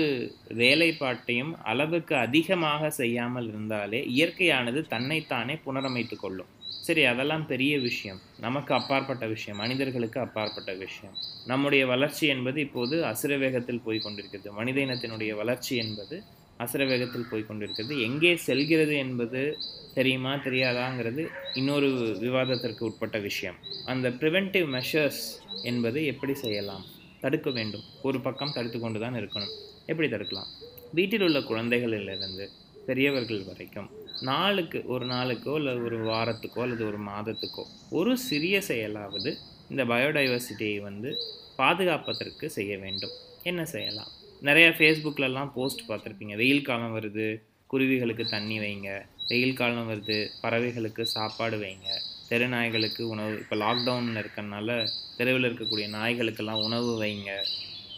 வேலைப்பாட்டையும் 0.61 1.53
அளவுக்கு 1.63 2.15
அதிகமாக 2.15 2.89
செய்யாமல் 3.01 3.47
இருந்தாலே 3.47 4.01
இயற்கையானது 4.15 4.81
தன்னைத்தானே 4.93 5.55
புனரமைத்து 5.65 6.15
கொள்ளும். 6.15 6.51
சரி 6.91 7.03
அதெல்லாம் 7.05 7.47
பெரிய 7.47 7.79
விஷயம். 7.79 8.21
நமக்கு 8.37 8.73
அப்பாற்பட்ட 8.73 9.27
விஷயம் 9.27 9.59
மனிதர்களுக்கு 9.59 10.19
அப்பாற்பட்ட 10.19 10.73
விஷயம். 10.73 11.15
நம்முடைய 11.45 11.85
வளர்ச்சி 11.85 12.27
என்பது 12.27 12.61
இப்போது 12.61 13.05
அசுர 13.05 13.37
வேகத்தில் 13.37 13.81
போய் 13.81 13.99
கொண்டிருக்கிறது. 13.99 14.51
மனித 14.51 14.81
இனத்தினுடைய 14.81 15.35
வளர்ச்சி 15.35 15.75
என்பது 15.75 16.23
அசுர 16.57 16.85
வேகத்தில் 16.85 17.27
போய் 17.31 17.45
கொண்டிருக்கிறது. 17.45 18.01
எங்கே 18.01 18.35
செல்கிறது 18.35 18.95
என்பது 18.95 19.57
தெரியுமா 19.93 20.33
தெரியாதாங்கிறது 20.33 21.27
இன்னொரு 21.53 22.17
விவாதத்திற்கு 22.19 22.85
உட்பட்ட 22.85 23.19
விஷயம். 23.19 23.55
அந்த 23.85 24.09
ப்ரிவென்டிவ் 24.09 24.67
மெஷர்ஸ் 24.77 25.23
என்பது 25.63 26.05
எப்படி 26.05 26.33
செய்யலாம்? 26.33 26.85
தடுக்க 27.19 27.49
வேண்டும். 27.49 27.83
ஒரு 28.01 28.21
பக்கம் 28.21 28.53
தடுத்து 28.53 28.79
கொண்டு 28.79 28.99
தான் 28.99 29.13
இருக்கணும். 29.13 29.53
எப்படி 29.85 30.09
தடுக்கலாம்? 30.09 30.47
வீட்டில் 30.91 31.21
உள்ள 31.21 31.39
குழந்தைகளிலிருந்து 31.39 32.49
பெரியவர்கள் 32.85 33.43
வரைக்கும். 33.43 34.00
நாளுக்கு 34.21 34.83
ஒரு 34.85 35.05
நாளுக்கோ 35.05 35.55
இல்லை 35.55 35.73
ஒரு 35.77 35.97
வாரத்துக்கோ 36.05 36.61
அல்லது 36.61 36.85
ஒரு 36.85 36.99
மாதத்துக்கோ 37.01 37.63
ஒரு 37.89 38.17
சிறிய 38.17 38.61
செயலாவது 38.67 39.31
இந்த 39.69 39.85
பயோடைவர்சிட்டியை 39.85 40.81
வந்து 40.81 41.11
பாதுகாப்பதற்கு 41.55 42.49
செய்ய 42.49 42.77
வேண்டும். 42.77 43.11
என்ன 43.43 43.65
செய்யலாம்? 43.65 44.11
நிறைய 44.41 44.69
ஃபேஸ்புக்கிலலாம் 44.69 45.51
போஸ்ட் 45.53 45.89
பார்த்துருப்பீங்க. 45.89 46.35
வெயில் 46.35 46.61
காலம் 46.61 46.95
வருது 46.97 47.43
குருவிகளுக்கு 47.73 48.29
தண்ணி 48.29 48.59
வைங்க. 48.59 49.05
வெயில் 49.27 49.53
காலம் 49.53 49.89
வருது 49.91 50.27
பறவைகளுக்கு 50.41 51.01
சாப்பாடு 51.01 51.57
வைங்க. 51.57 51.89
தெரு 52.29 52.47
நாய்களுக்கு 52.47 53.07
உணவு 53.07 53.33
இப்போ 53.39 53.55
லாக்டவுனில் 53.55 54.21
இருக்கறனால 54.21 54.87
தெருவில் 55.17 55.43
இருக்கக்கூடிய 55.43 55.87
நாய்களுக்கெல்லாம் 55.97 56.63
உணவு 56.63 57.03
வைங்க. 57.03 57.31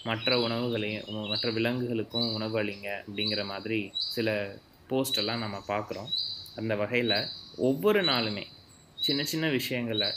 மற்ற 0.03 0.39
உணவுகளையும் 0.39 1.27
மற்ற 1.27 1.51
விலங்குகளுக்கும் 1.51 2.33
உணவு 2.33 2.63
அளிங்க 2.63 2.89
அப்படிங்கிற 3.07 3.45
மாதிரி 3.45 3.91
சில 3.93 4.29
போஸ்ட் 4.93 5.19
எல்லாம் 5.21 5.43
நம்ம 5.45 5.57
பார்க்குறோம். 5.71 6.11
அந்த 6.59 6.73
வகையில் 6.81 7.17
ஒவ்வொரு 7.67 8.01
நாளுமே 8.11 8.45
சின்ன 9.05 9.21
சின்ன 9.31 9.45
விஷயங்களை 9.59 10.09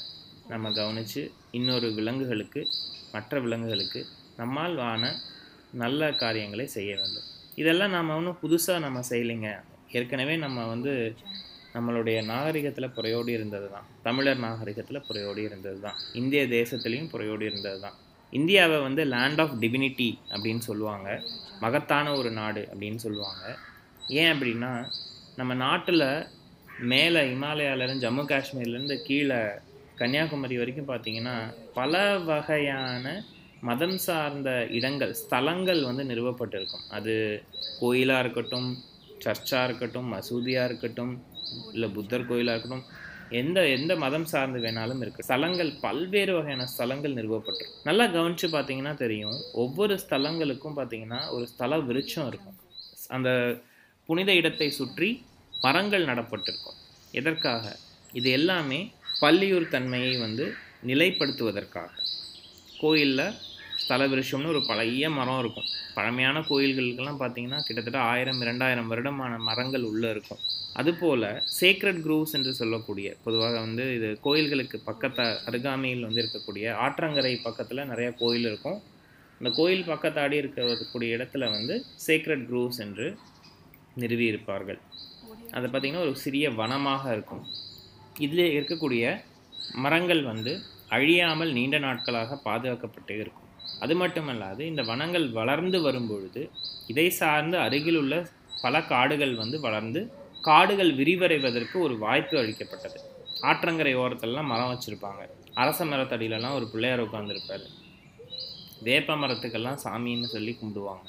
நம்ம 0.52 0.72
கவனித்து 0.72 1.22
இன்னொரு 1.58 1.88
விலங்குகளுக்கு 1.98 2.62
மற்ற 3.14 3.40
விலங்குகளுக்கு 3.44 4.00
நம்மால் 4.40 4.78
ஆன 4.90 5.12
நல்ல 5.82 6.10
காரியங்களை 6.22 6.66
செய்ய 6.74 6.90
வேண்டும். 7.00 7.26
இதெல்லாம் 7.62 7.94
நாம் 7.96 8.14
ஒன்றும் 8.16 8.38
புதுசாக 8.42 8.84
நம்ம 8.84 9.00
செய்யலைங்க. 9.10 9.50
ஏற்கனவே 9.98 10.34
நம்ம 10.44 10.66
வந்து 10.72 10.92
நம்மளுடைய 11.74 12.18
நாகரிகத்தில் 12.32 12.94
புறையோடி 12.96 13.32
இருந்தது 13.38 13.68
தான். 13.70 13.86
தமிழர் 14.02 14.40
நாகரிகத்தில் 14.44 15.06
புறையோடி 15.08 15.42
இருந்தது 15.48 15.78
தான். 15.80 15.98
இந்திய 16.20 16.42
தேசத்துலேயும் 16.56 17.10
புறையோடி 17.14 17.44
இருந்தது 17.50 17.80
தான். 17.80 17.96
இந்தியாவை 18.32 18.78
வந்து 18.80 19.02
லேண்ட் 19.14 19.40
ஆஃப் 19.40 19.56
டிவினிட்டி 19.60 20.08
அப்படின்னு 20.34 20.62
சொல்லுவாங்க. 20.68 21.08
மகத்தான 21.60 22.14
ஒரு 22.16 22.30
நாடு 22.30 22.62
அப்படின்னு 22.72 23.00
சொல்லுவாங்க. 23.06 23.44
ஏன் 24.08 24.32
அப்படின்னா 24.34 24.72
நம்ம 25.36 25.54
நாட்டில் 25.54 26.26
மேலே 26.92 27.20
இமாலயாவிலேருந்து 27.34 28.04
ஜம்மு 28.04 28.24
காஷ்மீர்லேருந்து 28.32 28.96
கீழே 29.02 29.38
கன்னியாகுமரி 29.96 30.56
வரைக்கும் 30.58 30.90
பார்த்தீங்கன்னா 30.90 31.36
பல 31.74 32.18
வகையான 32.18 33.24
மதம் 33.60 33.98
சார்ந்த 33.98 34.50
இடங்கள் 34.70 35.12
ஸ்தலங்கள் 35.14 35.80
வந்து 35.82 36.04
நிறுவப்பட்டிருக்கும். 36.04 36.84
அது 36.88 37.14
கோயிலாக 37.80 38.20
இருக்கட்டும் 38.20 38.68
சர்ச்சாக 39.24 39.64
இருக்கட்டும் 39.64 40.08
மசூதியாக 40.14 40.68
இருக்கட்டும் 40.68 41.22
இல்லை 41.72 41.88
புத்தர் 41.88 42.26
கோயிலாக 42.26 42.54
இருக்கட்டும் 42.56 43.04
எந்த 43.30 43.68
எந்த 43.68 43.96
மதம் 43.96 44.24
சார்ந்து 44.24 44.58
வேணாலும் 44.58 45.00
இருக்கு. 45.00 45.24
ஸ்தலங்கள் 45.28 45.70
பல்வேறு 45.80 46.32
வகையான 46.34 46.66
ஸ்தலங்கள் 46.72 47.16
நிறுவப்பட்டிருக்கும். 47.18 47.84
நல்லா 47.84 48.04
கவனிச்சு 48.04 48.48
பார்த்தீங்கன்னா 48.56 48.94
தெரியும் 48.94 49.38
ஒவ்வொரு 49.52 49.98
ஸ்தலங்களுக்கும் 50.04 50.76
பார்த்தீங்கன்னா 50.78 51.30
ஒரு 51.30 51.46
ஸ்தல 51.46 51.78
விருட்சம் 51.78 52.26
இருக்கும். 52.26 52.58
அந்த 53.08 53.30
புனித 54.08 54.30
இடத்தை 54.40 54.66
சுற்றி 54.70 55.08
மரங்கள் 55.64 56.04
நடப்பட்டிருக்கும். 56.04 56.78
எதற்காக? 57.12 57.64
இது 58.18 58.28
எல்லாமே 58.38 58.80
பள்ளியூர் 59.22 59.72
தன்மையை 59.74 60.12
வந்து 60.24 60.44
நிலைப்படுத்துவதற்காக. 60.90 61.92
கோயிலில் 62.80 63.34
ஸ்தல 63.82 64.06
விருஷம்னு 64.12 64.52
ஒரு 64.52 64.60
பழைய 64.68 65.10
மரம் 65.18 65.40
இருக்கும். 65.42 65.68
பழமையான 65.94 66.38
கோயில்களுக்கெல்லாம் 66.50 67.20
பார்த்தீங்கன்னா 67.22 67.60
கிட்டத்தட்ட 67.66 67.98
ஆயிரம் 68.12 68.40
இரண்டாயிரம் 68.40 68.90
வருடமான 68.92 69.34
மரங்கள் 69.48 69.88
உள்ளே 69.90 70.08
இருக்கும். 70.14 70.42
அதுபோல் 70.80 71.28
சேக்ரட் 71.60 72.00
குரூவ்ஸ் 72.06 72.34
என்று 72.38 72.52
சொல்லக்கூடிய 72.54 73.08
பொதுவாக 73.24 73.54
வந்து 73.66 73.84
இது 73.98 74.08
கோயில்களுக்கு 74.26 74.78
பக்கத்த 74.90 75.20
அருகாமையில் 75.50 76.06
வந்து 76.08 76.22
இருக்கக்கூடிய 76.24 76.74
ஆற்றங்கரை 76.86 77.32
பக்கத்தில் 77.46 77.88
நிறையா 77.92 78.10
கோயில் 78.22 78.46
இருக்கும். 78.50 78.78
அந்த 79.38 79.50
கோயில் 79.60 79.88
பக்கத்தாடி 79.92 80.36
இருக்கக்கூடிய 80.42 81.16
இடத்துல 81.16 81.48
வந்து 81.56 81.74
சேக்ரட் 82.06 82.44
குரூவ்ஸ் 82.50 82.82
என்று 82.86 83.06
நிறுவியிருப்பார்கள். 84.00 84.80
அதை 85.56 85.66
அது 85.66 85.72
பார்த்திங்கன்னா 85.72 86.04
ஒரு 86.06 86.14
சிறிய 86.24 86.46
வனமாக 86.50 87.12
இருக்கும். 87.12 87.44
இதில் 88.24 88.52
இருக்கக்கூடிய 88.56 89.04
மரங்கள் 89.84 90.22
வந்து 90.22 90.52
அழியாமல் 90.88 91.52
நீண்ட 91.52 91.76
நாட்களாக 91.78 92.38
பாதுகாக்கப்பட்டு 92.44 93.14
இருக்கும். 93.22 93.48
அது 93.80 93.94
மட்டுமல்லாது 94.02 94.60
இந்த 94.60 94.82
வனங்கள் 94.82 95.26
வளர்ந்து 95.30 95.78
வரும்பொழுது 95.86 96.42
இதை 96.86 97.06
சார்ந்து 97.20 97.58
அருகில் 97.58 97.98
உள்ள 98.02 98.14
பல 98.62 98.80
காடுகள் 98.82 99.34
வந்து 99.34 99.60
வளர்ந்து 99.60 100.00
காடுகள் 100.40 100.92
விரிவடைவதற்கு 100.94 101.76
ஒரு 101.86 101.94
வாய்ப்பு 101.98 102.38
அளிக்கப்பட்டது. 102.38 102.98
ஆற்றங்கரை 103.48 103.94
ஓரத்துலலாம் 104.02 104.50
மரம் 104.52 104.70
வச்சுருப்பாங்க. 104.72 105.22
அரச 105.54 105.84
மரத்தடியிலலாம் 105.84 106.56
ஒரு 106.58 106.66
பிள்ளையார் 106.72 107.04
உட்காந்துருப்பார் 107.06 107.66
வேப்ப 108.86 109.16
மரத்துக்கெல்லாம் 109.16 109.78
சாமின்னு 109.84 110.28
சொல்லி 110.34 110.52
கும்பிடுவாங்க. 110.60 111.06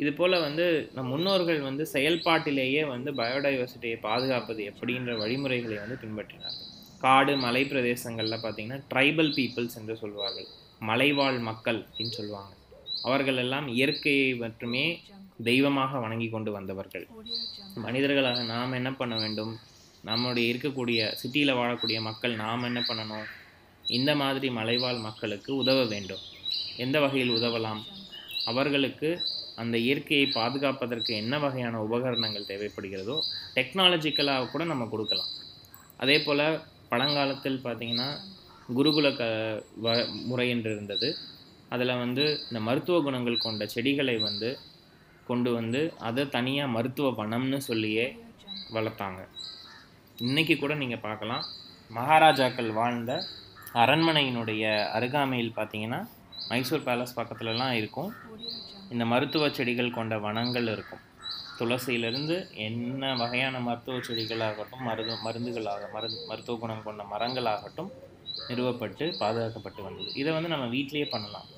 இது 0.00 0.10
போல் 0.18 0.42
வந்து 0.46 0.66
நம் 0.96 1.10
முன்னோர்கள் 1.12 1.60
வந்து 1.68 1.84
செயல்பாட்டிலேயே 1.92 2.82
வந்து 2.92 3.10
பயோடைவர்சிட்டியை 3.12 3.96
பாதுகாப்பது 4.08 4.60
எப்படின்ற 4.70 5.16
வழிமுறைகளை 5.22 5.76
வந்து 5.82 5.96
பின்பற்றினார்கள். 6.02 6.66
காடு 7.04 7.32
மலை 7.44 7.62
பிரதேசங்களில் 7.64 8.42
பார்த்தீங்கன்னா 8.44 8.78
ட்ரைபல் 8.92 9.32
பீப்புள்ஸ் 9.36 9.76
என்று 9.80 9.94
சொல்வார்கள். 10.02 10.48
மலைவாழ் 10.90 11.38
மக்கள் 11.48 11.80
அப்படின்னு 11.82 12.14
சொல்லுவாங்க. 12.18 12.52
அவர்கள் 13.02 13.36
எல்லாம் 13.36 13.66
இயற்கையை 13.68 14.30
மட்டுமே 14.34 14.84
தெய்வமாக 15.48 15.98
வணங்கி 15.98 16.28
கொண்டு 16.28 16.50
வந்தவர்கள். 16.52 17.06
மனிதர்களாக 17.84 18.40
நாம் 18.52 18.76
என்ன 18.78 18.90
பண்ண 18.92 19.14
வேண்டும்? 19.16 19.52
நம்முடைய 20.08 20.44
இருக்கக்கூடிய 20.52 21.00
சிட்டியில் 21.20 21.58
வாழக்கூடிய 21.60 21.98
மக்கள் 22.08 22.34
நாம் 22.44 22.66
என்ன 22.68 22.80
பண்ணணும்? 22.88 23.26
இந்த 23.98 24.10
மாதிரி 24.22 24.48
மலைவாழ் 24.58 24.98
மக்களுக்கு 25.08 25.50
உதவ 25.56 25.78
வேண்டும். 25.84 26.24
எந்த 26.84 26.96
வகையில் 27.00 27.36
உதவலாம்? 27.38 27.82
அவர்களுக்கு 28.50 29.08
அந்த 29.62 29.76
இயற்கையை 29.86 30.26
பாதுகாப்பதற்கு 30.38 31.12
என்ன 31.22 31.34
வகையான 31.44 31.80
உபகரணங்கள் 31.86 32.50
தேவைப்படுகிறதோ 32.50 33.16
டெக்னாலஜிக்கலாக 33.56 34.50
கூட 34.52 34.64
நம்ம 34.72 34.86
கொடுக்கலாம். 34.94 35.30
அதே 36.02 36.16
போல் 36.26 36.44
பழங்காலத்தில் 36.94 37.64
பார்த்திங்கன்னா 37.66 38.08
குருகுல 38.78 39.08
க 39.18 39.24
வ 39.84 39.94
முறை 40.30 40.46
என்று 40.54 40.70
இருந்தது. 40.74 41.08
அதில் 41.74 42.00
வந்து 42.02 42.24
இந்த 42.48 42.60
மருத்துவ 42.68 42.96
குணங்கள் 43.06 43.44
கொண்ட 43.44 43.64
செடிகளை 43.74 44.16
வந்து 44.28 44.50
கொண்டு 45.28 45.50
வந்து 45.58 45.80
அதை 46.08 46.22
தனியாக 46.36 46.74
மருத்துவ 46.76 47.08
வனம்னு 47.20 47.58
சொல்லியே 47.68 48.06
வளர்த்தாங்க. 48.76 49.20
இன்றைக்கி 50.26 50.54
கூட 50.62 50.72
நீங்கள் 50.82 51.04
பார்க்கலாம். 51.06 51.44
மகாராஜாக்கள் 51.98 52.70
வாழ்ந்த 52.80 53.12
அரண்மனையினுடைய 53.82 54.64
அருகாமையில் 54.96 55.56
பார்த்தீங்கன்னா 55.58 56.00
மைசூர் 56.50 56.86
பேலஸ் 56.88 57.18
பக்கத்துலலாம் 57.18 57.74
இருக்கும். 57.80 58.10
இந்த 58.92 59.04
மருத்துவ 59.04 59.48
செடிகள் 59.50 59.90
கொண்ட 59.90 60.18
வனங்கள் 60.18 60.68
இருக்கும். 60.72 61.02
துளசியிலிருந்து 61.58 62.36
என்ன 62.66 63.16
வகையான 63.16 63.60
மருத்துவ 63.60 63.98
செடிகளாகட்டும் 63.98 64.84
மருந்து 64.88 65.14
மருந்துகளாக 65.26 65.82
மருந்து 65.92 66.26
மருத்துவ 66.26 66.58
குணம் 66.58 66.82
கொண்ட 66.82 67.02
மரங்களாகட்டும் 67.12 67.90
நிறுவப்பட்டு 68.48 69.06
பாதுகாக்கப்பட்டு 69.20 69.82
வந்தது. 69.82 70.10
இதை 70.14 70.32
வந்து 70.32 70.48
நம்ம 70.48 70.66
வீட்டிலேயே 70.66 71.08
பண்ணலாம். 71.10 71.48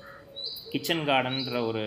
கிச்சன் 0.69 1.05
கார்டன்ற 1.07 1.67
ஒரு 1.67 1.83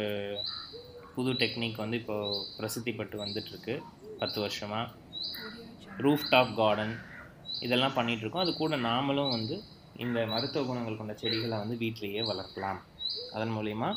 புது 1.14 1.32
டெக்னிக் 1.32 1.76
வந்து 1.76 1.96
இப்போது 1.96 2.46
பிரசித்தி 2.56 2.92
பட்டு 2.92 3.24
வந்துட்டுருக்கு. 3.24 3.74
பத்து 4.18 4.40
வருஷமாக 4.40 4.90
ரூஃப் 5.98 6.28
டாப் 6.30 6.56
கார்டன் 6.56 6.94
இதெல்லாம் 7.60 7.96
பண்ணிகிட்ருக்கோம் 7.96 8.44
அது 8.44 8.54
கூட 8.54 8.76
நாமளும் 8.76 9.30
வந்து 9.30 9.62
இந்த 9.96 10.26
மருத்துவ 10.26 10.66
குணங்கள் 10.66 10.96
கொண்ட 10.96 11.14
செடிகளை 11.14 11.56
வந்து 11.58 11.76
வீட்டிலேயே 11.76 12.22
வளர்க்கலாம். 12.22 12.80
அதன் 13.32 13.54
மூலிமா 13.56 13.88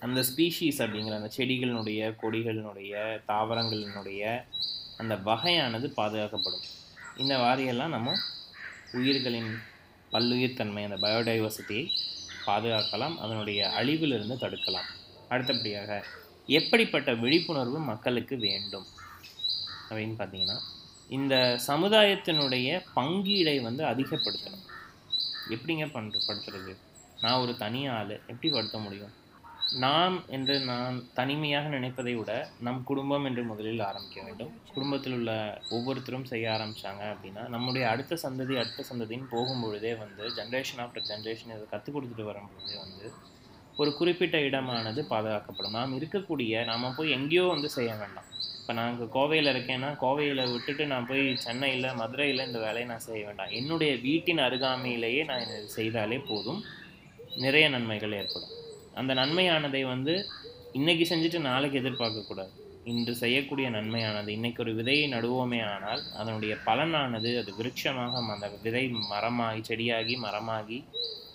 அந்த 0.00 0.20
ஸ்பீஷீஸ் 0.20 0.78
அப்படிங்கிற 0.78 1.14
அந்த 1.14 1.30
செடிகளினுடைய 1.36 2.00
கொடிகளினுடைய 2.22 2.92
தாவரங்களினுடைய 3.28 4.44
அந்த 4.96 5.14
வகையானது 5.16 5.86
பாதுகாக்கப்படும். 5.96 6.66
இந்த 7.16 7.38
வாரியெல்லாம் 7.38 7.88
நம்ம 7.88 8.12
உயிர்களின் 8.92 9.58
பல்லுயிர் 10.10 10.54
தன்மை 10.54 10.84
அந்த 10.84 10.96
பயோடைவர்சிட்டியை 10.96 11.88
பாதுகாக்கலாம் 12.46 13.16
அதனுடைய 13.16 13.72
அழிவிலிருந்து 13.76 14.36
தடுக்கலாம். 14.44 14.88
அடுத்தபடியாக 15.28 16.04
எப்படிப்பட்ட 16.46 17.14
விழிப்புணர்வு 17.14 17.78
மக்களுக்கு 17.78 18.36
வேண்டும் 18.36 18.86
அப்படின்னு 19.90 20.16
பார்த்தீங்கன்னா 20.18 20.58
இந்த 21.08 21.60
சமுதாயத்தினுடைய 21.66 22.82
பங்கீடை 22.96 23.60
வந்து 23.62 23.84
அதிகப்படுத்தணும். 23.84 24.66
எப்படிங்க 25.48 25.86
பண்ணுற 25.96 26.18
படுத்துறது? 26.26 26.76
நான் 27.20 27.40
ஒரு 27.40 27.56
தனி 27.56 27.86
ஆள் 27.86 28.20
எப்படி 28.26 28.48
படுத்த 28.50 28.78
முடியும்? 28.78 29.17
நாம் 29.72 30.24
என்று 30.28 30.60
நான் 30.60 31.06
தனிமையாக 31.14 31.68
நினைப்பதை 31.68 32.14
விட 32.14 32.32
நம் 32.66 32.84
குடும்பம் 32.84 33.24
என்று 33.24 33.42
முதலில் 33.42 33.82
ஆரம்பிக்க 33.88 34.22
வேண்டும். 34.22 34.52
குடும்பத்தில் 34.74 35.12
உள்ள 35.12 35.32
ஒவ்வொருத்தரும் 35.70 36.24
செய்ய 36.30 36.46
ஆரம்பித்தாங்க 36.54 37.02
அப்படின்னா 37.14 37.48
நம்முடைய 37.48 37.88
அடுத்த 37.88 38.18
சந்ததி 38.22 38.54
அடுத்த 38.56 38.84
சந்ததின்னு 38.90 39.28
போகும்பொழுதே 39.34 39.98
வந்து 39.98 40.24
ஜென்ரேஷன் 40.38 40.80
ஆஃப்டர் 40.84 41.06
ஜென்ரேஷன் 41.10 41.52
இதை 41.56 41.66
கற்றுக் 41.70 41.96
கொடுத்துட்டு 41.96 42.28
வரும்பொழுதே 42.30 42.76
வந்து 42.84 43.06
ஒரு 43.76 43.94
குறிப்பிட்ட 43.94 44.38
இடமானது 44.38 45.00
பாதுகாக்கப்படும். 45.12 45.76
நாம் 45.78 45.96
இருக்கக்கூடிய 45.98 46.64
நாம் 46.64 46.94
போய் 46.96 47.10
எங்கேயோ 47.10 47.44
வந்து 47.46 47.68
செய்ய 47.68 47.90
வேண்டாம். 47.94 48.28
இப்போ 48.60 48.72
நான் 48.72 48.90
இங்கே 48.92 49.06
கோவையில் 49.18 49.52
இருக்கேன்னா 49.54 49.90
கோவையில் 50.04 50.50
விட்டுட்டு 50.54 50.86
நான் 50.86 51.06
போய் 51.06 51.36
சென்னையில் 51.36 51.94
மதுரையில் 51.94 52.46
இந்த 52.46 52.58
வேலையை 52.58 52.88
நான் 52.88 53.06
செய்ய 53.08 53.26
வேண்டாம். 53.26 53.50
என்னுடைய 53.50 53.96
வீட்டின் 54.06 54.38
அருகாமையிலேயே 54.38 55.24
நான் 55.24 55.44
இதை 55.46 55.60
செய்தாலே 55.78 56.20
போதும். 56.28 56.64
நிறைய 57.36 57.68
நன்மைகள் 57.68 58.12
ஏற்படும். 58.12 58.57
அந்த 59.00 59.12
நன்மையானதை 59.20 59.82
வந்து 59.94 60.14
இன்னைக்கு 60.78 61.04
செஞ்சுட்டு 61.10 61.38
நாளைக்கு 61.50 61.76
எதிர்பார்க்கக்கூடாது. 61.82 62.52
இன்று 62.90 63.12
செய்யக்கூடிய 63.22 63.66
நன்மையானது 63.76 64.30
இன்னைக்கு 64.36 64.60
ஒரு 64.64 64.72
விதையை 64.78 65.06
நடுவோமே 65.14 65.60
ஆனால் 65.72 66.02
அதனுடைய 66.20 66.52
பலனானது 66.66 67.30
அது 67.40 67.50
விருட்சமாக 67.58 68.22
அந்த 68.34 68.48
விதை 68.64 68.84
மரமாகி 69.12 69.60
செடியாகி 69.68 70.14
மரமாகி 70.26 70.78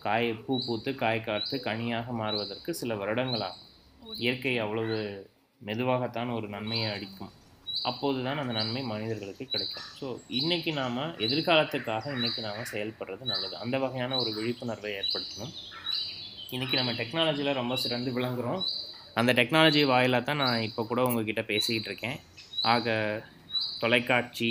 காய் 0.06 0.30
பூ 0.46 0.54
பூத்து 0.66 0.92
காய் 1.04 1.26
காத்து 1.28 1.56
கனியாக 1.68 2.14
மாறுவதற்கு 2.22 2.72
சில 2.80 2.96
வருடங்களாகும். 3.02 3.70
இயற்கை 4.24 4.56
அவ்வளவு 4.64 4.98
மெதுவாகத்தான் 5.62 6.32
ஒரு 6.38 6.48
நன்மையை 6.56 6.90
அடிக்கும் 6.96 7.32
அப்போது 7.90 8.20
தான் 8.26 8.42
அந்த 8.42 8.54
நன்மை 8.58 8.82
மனிதர்களுக்கு 8.92 9.46
கிடைக்கும். 9.54 9.88
ஸோ 10.00 10.08
இன்னைக்கு 10.40 10.72
நாம் 10.82 11.00
எதிர்காலத்துக்காக 11.26 12.12
இன்னைக்கு 12.18 12.42
நாம் 12.48 12.70
செயல்படுறது 12.74 13.24
நல்லது. 13.32 13.56
அந்த 13.64 13.76
வகையான 13.84 14.18
ஒரு 14.24 14.32
விழிப்புணர்வை 14.38 14.92
ஏற்படுத்தணும். 15.00 15.54
இன்றைக்கி 16.54 16.76
நம்ம 16.78 16.92
டெக்னாலஜியில் 16.98 17.58
ரொம்ப 17.60 17.76
சிறந்து 17.84 18.10
விளங்குகிறோம் 18.16 18.60
அந்த 19.20 19.32
டெக்னாலஜி 19.38 19.82
வாயிலாக 19.92 20.24
தான் 20.28 20.40
நான் 20.42 20.66
இப்போ 20.66 20.82
கூட 20.90 21.00
உங்ககிட்ட 21.08 21.42
பேசிக்கிட்டு 21.52 21.90
இருக்கேன். 21.90 22.18
ஆக 22.74 22.96
தொலைக்காட்சி 23.82 24.50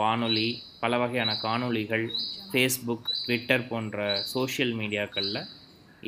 வானொலி 0.00 0.46
பல 0.82 0.98
வகையான 1.02 1.32
காணொளிகள் 1.44 2.04
ஃபேஸ்புக் 2.50 3.10
ட்விட்டர் 3.24 3.66
போன்ற 3.70 4.04
சோஷியல் 4.34 4.72
மீடியாக்களில் 4.80 5.40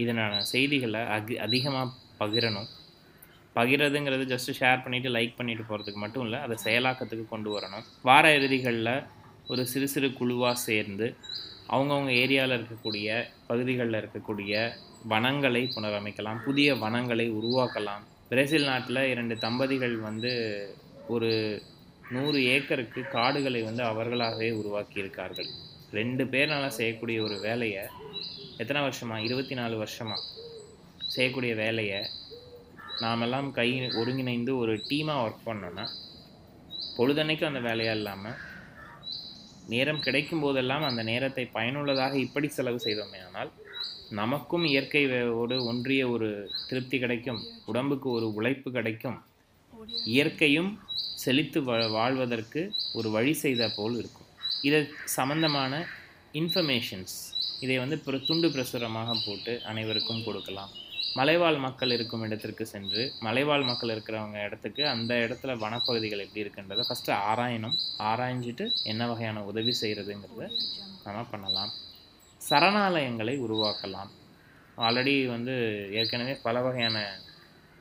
இதனான 0.02 0.36
செய்திகளை 0.52 1.02
அதி 1.16 1.38
அதிகமாக 1.46 1.92
பகிரணும். 2.20 2.68
பகிரதுங்கிறது 3.56 4.26
ஜஸ்ட் 4.34 4.52
ஷேர் 4.60 4.84
பண்ணிவிட்டு 4.84 5.14
லைக் 5.16 5.36
பண்ணிவிட்டு 5.40 5.68
போகிறதுக்கு 5.70 6.02
மட்டும் 6.04 6.26
இல்லை 6.28 6.40
அதை 6.46 6.58
செயலாக்கத்துக்கு 6.66 7.26
கொண்டு 7.34 7.50
வரணும். 7.56 7.86
வார 8.10 8.34
இறுதிகளில் 8.38 8.94
ஒரு 9.48 9.64
சிறு 9.72 9.88
சிறு 9.94 10.10
குழுவாக 10.20 10.56
சேர்ந்து 10.68 11.08
அவங்கவுங்க 11.72 12.12
ஏரியாவில் 12.22 12.56
இருக்கக்கூடிய 12.58 13.06
பகுதிகளில் 13.50 14.00
இருக்கக்கூடிய 14.02 14.54
வனங்களை 15.12 15.62
புனரமைக்கலாம் 15.74 16.42
புதிய 16.44 16.68
வனங்களை 16.84 17.26
உருவாக்கலாம். 17.38 18.04
பிரேசில் 18.30 18.68
நாட்டில் 18.70 19.08
இரண்டு 19.12 19.34
தம்பதிகள் 19.44 19.96
வந்து 20.08 20.32
ஒரு 21.14 21.30
நூறு 22.14 22.38
ஏக்கருக்கு 22.54 23.00
காடுகளை 23.16 23.60
வந்து 23.62 23.82
அவர்களாகவே 23.90 24.50
உருவாக்கியிருக்கார்கள். 24.60 25.50
ரெண்டு 25.98 26.24
பேர்னால 26.32 26.66
செய்யக்கூடிய 26.78 27.18
ஒரு 27.26 27.36
வேலையை 27.46 27.84
எத்தனை 28.62 28.80
வருஷமா? 28.86 29.16
இருபத்தி 29.26 29.54
நாலு 29.54 29.76
வருஷமா 29.82 30.16
செய்யக்கூடிய 31.14 31.52
வேலையை 31.64 32.00
நாமெல்லாம் 33.04 33.48
கை 33.58 33.68
ஒருங்கிணைந்து 34.00 34.52
ஒரு 34.62 34.74
டீமாக 34.88 35.24
ஒர்க் 35.24 35.46
பண்ணோன்னா 35.48 35.84
பொழுதன்னைக்கும் 36.96 37.50
அந்த 37.50 37.62
வேலையாக 37.68 37.98
இல்லாமல் 37.98 38.38
நேரம் 39.72 40.02
கிடைக்கும் 40.06 40.42
போதெல்லாம் 40.44 40.84
அந்த 40.88 41.02
நேரத்தை 41.10 41.44
பயனுள்ளதாக 41.56 42.14
இப்படி 42.26 42.48
செலவு 42.56 42.78
செய்தோமே 42.86 43.20
ஆனால் 43.26 43.50
நமக்கும் 44.20 44.64
இயற்கையோடு 44.72 45.56
ஒன்றிய 45.70 46.02
ஒரு 46.14 46.28
திருப்தி 46.68 46.96
கிடைக்கும் 47.04 47.40
உடம்புக்கு 47.70 48.08
ஒரு 48.16 48.26
உழைப்பு 48.38 48.68
கிடைக்கும். 48.76 49.18
இயற்கையும் 50.14 50.70
செழித்து 51.24 51.60
வாழ்வதற்கு 51.96 52.60
ஒரு 52.98 53.08
வழி 53.16 53.34
செய்த 53.44 53.62
போல் 53.76 53.96
இருக்கும். 54.00 54.28
இதை 54.68 54.80
சம்பந்தமான 55.18 55.72
இன்ஃபர்மேஷன்ஸ் 56.40 57.16
இதை 57.64 57.76
வந்து 57.82 57.96
துண்டு 58.28 58.48
பிரசுரமாக 58.54 59.10
போட்டு 59.26 59.52
அனைவருக்கும் 59.70 60.24
கொடுக்கலாம். 60.26 60.72
மலைவாழ் 61.18 61.58
மக்கள் 61.64 61.92
இருக்கும் 61.96 62.24
இடத்திற்கு 62.26 62.64
சென்று 62.72 63.02
மலைவாழ் 63.26 63.64
மக்கள் 63.68 63.92
இருக்கிறவங்க 63.94 64.38
இடத்துக்கு 64.46 64.82
அந்த 64.92 65.12
இடத்துல 65.24 65.52
வனப்பகுதிகள் 65.62 66.22
எப்படி 66.24 66.42
இருக்குன்றதை 66.44 66.84
ஃபஸ்ட்டு 66.88 67.12
ஆராயணும். 67.30 67.76
ஆராய்ஞ்சிட்டு 68.08 68.64
என்ன 68.92 69.02
வகையான 69.10 69.44
உதவி 69.50 69.72
செய்கிறதுங்கிறத 69.80 70.48
நம்ம 71.06 71.22
பண்ணலாம். 71.32 71.72
சரணாலயங்களை 72.40 73.34
உருவாக்கலாம். 73.46 74.10
ஆல்ரெடி 74.86 75.14
வந்து 75.34 75.54
ஏற்கனவே 76.00 76.34
பல 76.46 76.56
வகையான 76.66 76.96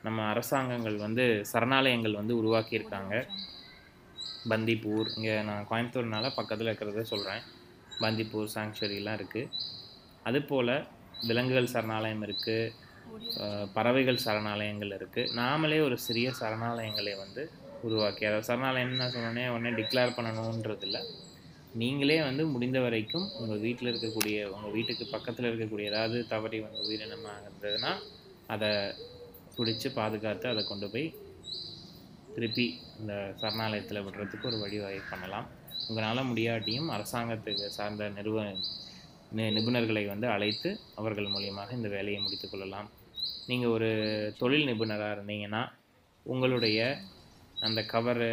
நம்ம 0.06 0.22
அரசாங்கங்கள் 0.34 0.98
வந்து 1.06 1.26
சரணாலயங்கள் 1.52 2.20
வந்து 2.22 2.34
உருவாக்கியிருக்காங்க. 2.42 3.14
பந்திப்பூர் 4.52 5.08
இங்கே 5.18 5.36
நான் 5.50 5.68
கோயம்புத்தூர்னால 5.70 6.26
பக்கத்தில் 6.40 6.70
இருக்கிறத 6.70 7.06
சொல்கிறேன் 7.14 7.44
பந்திப்பூர் 8.04 8.54
சாங்சுவரிலாம் 8.56 9.18
இருக்குது 9.20 9.52
அதுபோல் 10.30 10.76
விலங்குகள் 11.30 11.74
சரணாலயம் 11.76 12.26
இருக்குது 12.28 12.84
பறவைகள் 13.74 14.24
சரணாலயங்கள் 14.26 14.96
இருக்குது 14.98 15.32
நாமளே 15.36 15.80
ஒரு 15.80 15.98
சிறிய 15.98 16.28
சரணாலயங்களை 16.40 17.14
வந்து 17.18 17.44
உருவாக்கி 17.84 18.26
அதாவது 18.26 18.48
சரணாலயம்னு 18.48 19.00
நான் 19.00 19.12
சொன்னோன்னே 19.12 19.46
உடனே 19.48 19.72
டிக்ளேர் 19.72 20.16
பண்ணணுன்றது 20.18 20.82
இல்லை 20.82 21.02
நீங்களே 21.74 22.18
வந்து 22.22 22.44
முடிந்த 22.46 22.80
வரைக்கும் 22.80 23.28
உங்கள் 23.40 23.60
வீட்டில் 23.60 23.90
இருக்கக்கூடிய 23.92 24.38
உங்கள் 24.46 24.72
வீட்டுக்கு 24.72 25.06
பக்கத்தில் 25.12 25.48
இருக்கக்கூடிய 25.50 25.90
ஏதாவது 25.90 26.20
தவறி 26.28 26.60
வந்து 26.60 26.86
உயிரினமாக 26.88 27.42
இருந்ததுன்னா 27.42 27.92
அதை 28.48 28.70
பிடிச்சி 29.58 29.90
பாதுகாத்து 29.90 30.48
அதை 30.48 30.64
கொண்டு 30.64 30.88
போய் 30.90 31.08
திருப்பி 32.36 32.66
இந்த 33.00 33.14
சரணாலயத்தில் 33.42 34.04
விடுறதுக்கு 34.04 34.48
ஒரு 34.48 34.58
வழிவகை 34.58 35.00
பண்ணலாம். 35.12 35.48
உங்களால் 35.88 36.30
முடியாட்டியும் 36.32 36.90
அரசாங்கத்துக்கு 36.90 37.68
சார்ந்த 37.70 38.10
நிறுவன 38.10 38.56
நிபுணர்களை 39.58 40.04
வந்து 40.06 40.28
அழைத்து 40.28 40.70
அவர்கள் 40.96 41.34
மூலியமாக 41.34 41.72
இந்த 41.72 41.90
வேலையை 41.96 42.20
முடித்து 42.22 42.48
கொள்ளலாம். 42.50 42.90
நீங்கள் 43.48 43.74
ஒரு 43.76 43.90
தொழில் 44.38 44.68
நிபுணராக 44.70 45.16
இருந்தீங்கன்னா 45.18 45.64
உங்களுடைய 46.26 46.80
அந்த 47.60 47.82
கவரு 47.94 48.30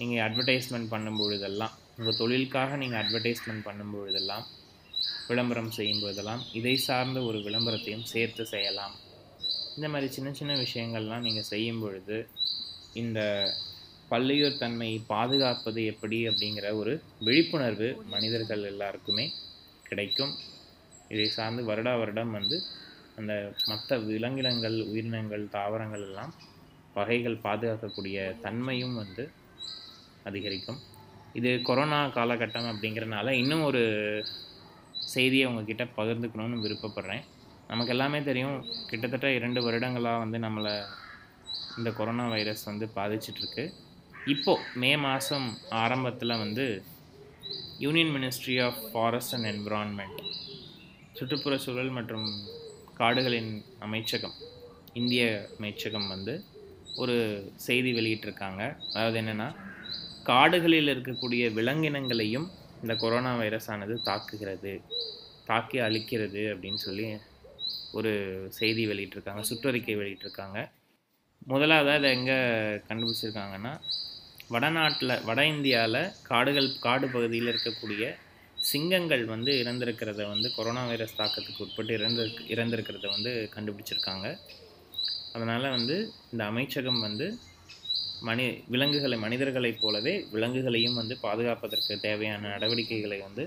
நீங்கள் 0.00 0.24
அட்வர்டைஸ்மெண்ட் 0.26 0.92
பண்ணும் 0.92 1.18
பொழுதெல்லாம் 1.18 1.74
உங்கள் 1.98 2.18
தொழிலுக்காக 2.20 2.76
நீங்கள் 2.76 3.00
அட்வர்டைஸ்மெண்ட் 3.02 3.66
பண்ணும் 3.68 3.94
பொழுதெல்லாம் 3.96 4.44
விளம்பரம் 5.28 5.72
செய்யும் 5.78 6.02
போதெல்லாம் 6.02 6.42
இதை 6.58 6.76
சார்ந்த 6.76 7.20
ஒரு 7.20 7.38
விளம்பரத்தையும் 7.38 8.06
சேர்த்து 8.12 8.44
செய்யலாம். 8.46 8.94
இந்த 9.76 9.88
மாதிரி 9.88 10.08
சின்ன 10.12 10.28
சின்ன 10.32 10.52
விஷயங்கள்லாம் 10.56 11.24
நீங்கள் 11.26 11.50
செய்யும் 11.52 11.80
பொழுது 11.80 12.16
இந்த 12.92 13.20
பல்லுயிர் 14.12 14.60
தன்மையை 14.60 14.98
பாதுகாப்பது 15.06 15.80
எப்படி 15.84 16.18
அப்படிங்கிற 16.28 16.68
ஒரு 16.74 16.92
விழிப்புணர்வு 17.26 17.88
மனிதர்கள் 18.14 18.62
எல்லாருக்குமே 18.72 19.26
கிடைக்கும். 19.88 20.34
இதை 21.08 21.26
சார்ந்து 21.28 21.62
வருடா 21.62 21.98
வருடம் 21.98 22.30
வந்து 22.30 22.62
அந்த 23.16 23.52
மற்ற 23.66 23.98
விலங்கினங்கள் 23.98 24.76
உயிரினங்கள் 24.82 25.48
தாவரங்கள் 25.48 26.00
எல்லாம் 26.00 26.34
வகைகள் 26.94 27.42
பாதுகாக்கக்கூடிய 27.42 28.40
தன்மையும் 28.40 28.94
வந்து 28.94 29.30
அதிகரிக்கும். 30.24 30.80
இது 31.32 31.62
கொரோனா 31.62 32.06
காலகட்டம் 32.06 32.68
அப்படிங்கிறனால 32.70 33.30
இன்னும் 33.30 33.64
ஒரு 33.64 33.82
செய்தியை 34.92 35.46
உங்ககிட்ட 35.46 35.84
பகிர்ந்துக்கணும்னு 35.96 36.64
விருப்பப்படுறேன். 36.64 37.24
நமக்கு 37.68 37.90
எல்லாமே 37.90 38.22
தெரியும். 38.22 38.64
கிட்டத்தட்ட 38.86 39.32
இரண்டு 39.32 39.62
வருடங்களாக 39.62 40.18
வந்து 40.18 40.38
நம்மளை 40.38 40.84
இந்த 41.76 41.90
கொரோனா 41.90 42.28
வைரஸ் 42.28 42.64
வந்து 42.64 42.86
பாதிச்சிட்ருக்கு. 42.96 43.64
இப்போது 44.26 44.62
மே 44.74 44.96
மாதம் 44.96 45.58
ஆரம்பத்தில் 45.70 46.38
வந்து 46.38 46.82
union 47.82 48.12
ministry 48.14 48.54
of 48.66 48.78
forest 48.92 49.34
and 49.34 49.48
environment 49.50 50.20
சுற்றுப்புற 51.18 51.54
சூழல் 51.64 51.90
மற்றும் 51.98 52.24
காடுகளின் 53.00 53.52
அமைச்சகம் 53.86 54.34
இந்திய 55.00 55.22
அமைச்சகம் 55.58 56.08
வந்து 56.14 56.34
ஒரு 57.02 57.16
செய்தி 57.66 57.90
வெளியிட்டிருக்காங்க. 57.98 58.62
அதாவது 58.94 59.18
என்னென்னா 59.22 59.48
காடுகளில் 60.30 60.92
இருக்கக்கூடிய 60.94 61.44
விலங்கினங்களையும் 61.58 62.48
இந்த 62.82 62.94
கொரோனா 63.02 63.34
வைரஸ் 63.42 63.70
ஆனது 63.74 63.94
தாக்குகிறது 64.08 64.72
தாக்கி 65.50 65.78
அழிக்கிறது 65.86 66.42
அப்படின்னு 66.54 66.82
சொல்லி 66.86 67.06
ஒரு 67.98 68.12
செய்தி 68.58 68.82
வெளியிட்டிருக்காங்க 68.90 69.44
சுற்றறிக்கை 69.50 69.96
வெளியிட்டிருக்காங்க. 70.00 70.58
முதலாவது 71.52 71.94
இதை 71.98 72.10
எங்கே 72.18 72.38
கண்டுபிடிச்சிருக்காங்கன்னா 72.88 73.74
வடநாட்டில் 74.50 75.22
வட 75.24 75.40
இந்தியாவில் 75.46 76.00
காடுகள் 76.22 76.68
காடு 76.80 77.06
பகுதியில் 77.08 77.50
இருக்கக்கூடிய 77.52 78.04
சிங்கங்கள் 78.58 79.24
வந்து 79.24 79.50
இறந்திருக்கிறத 79.62 80.22
வந்து 80.28 80.48
கொரோனா 80.54 80.86
வைரஸ் 80.86 81.18
தாக்கத்துக்கு 81.18 81.64
உட்பட்டு 81.64 81.92
இறந்து 81.98 82.22
இறந்திருக்கிறத 82.54 83.06
வந்து 83.14 83.32
கண்டுபிடிச்சிருக்காங்க. 83.54 84.26
அதனால் 85.32 85.74
வந்து 85.76 85.96
இந்த 86.32 86.42
அமைச்சகம் 86.44 87.00
வந்து 87.00 87.26
மனி 88.20 88.46
விலங்குகளை 88.66 89.18
மனிதர்களைப் 89.18 89.80
போலவே 89.80 90.14
விலங்குகளையும் 90.32 90.94
வந்து 90.94 91.16
பாதுகாப்பதற்கு 91.26 92.00
தேவையான 92.06 92.48
நடவடிக்கைகளை 92.48 93.18
வந்து 93.18 93.44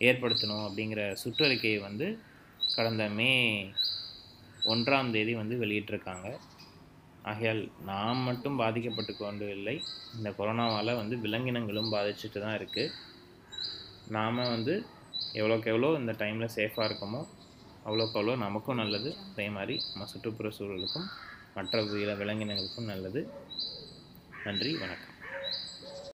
ஏற்படுத்தணும் 0.00 0.66
அப்படிங்கிற 0.66 1.02
சுற்றறிக்கையை 1.22 1.80
வந்து 1.80 2.08
கடந்த 2.76 3.04
மே 3.18 3.32
ஒன்றாம் 4.72 5.10
தேதி 5.10 5.34
வந்து 5.34 5.56
வெளியிட்டிருக்காங்க. 5.64 6.26
ஆகையால் 7.30 7.62
நாம் 7.90 8.20
மட்டும் 8.28 8.58
பாதிக்கப்பட்டு 8.62 9.12
கொண்டு 9.16 9.46
இல்லை 9.56 9.74
இந்த 10.16 10.28
கொரோனாவால் 10.38 10.98
வந்து 11.00 11.16
விலங்கினங்களும் 11.24 11.92
பாதிச்சுட்டு 11.94 12.38
தான் 12.44 12.56
இருக்குது 12.60 12.94
நாம் 14.16 14.48
வந்து 14.54 14.74
எவ்வளோக்கு 15.40 15.70
எவ்வளோ 15.72 15.90
இந்த 16.00 16.12
டைமில் 16.22 16.54
சேஃபாக 16.56 16.88
இருக்கோமோ 16.88 17.22
அவ்வளோக்கு 17.86 18.18
அவ்வளோ 18.18 18.36
நமக்கும் 18.44 18.80
நல்லது. 18.82 19.10
அதே 19.32 19.48
மாதிரி 19.56 19.76
நம்ம 19.90 20.08
சுற்றுப்புற 20.12 20.50
சூழலுக்கும் 20.58 21.08
மற்ற 21.56 21.82
விலங்கினங்களுக்கும் 22.22 22.90
நல்லது. 22.92 23.22
நன்றி 24.46 24.72
வணக்கம். 24.82 25.14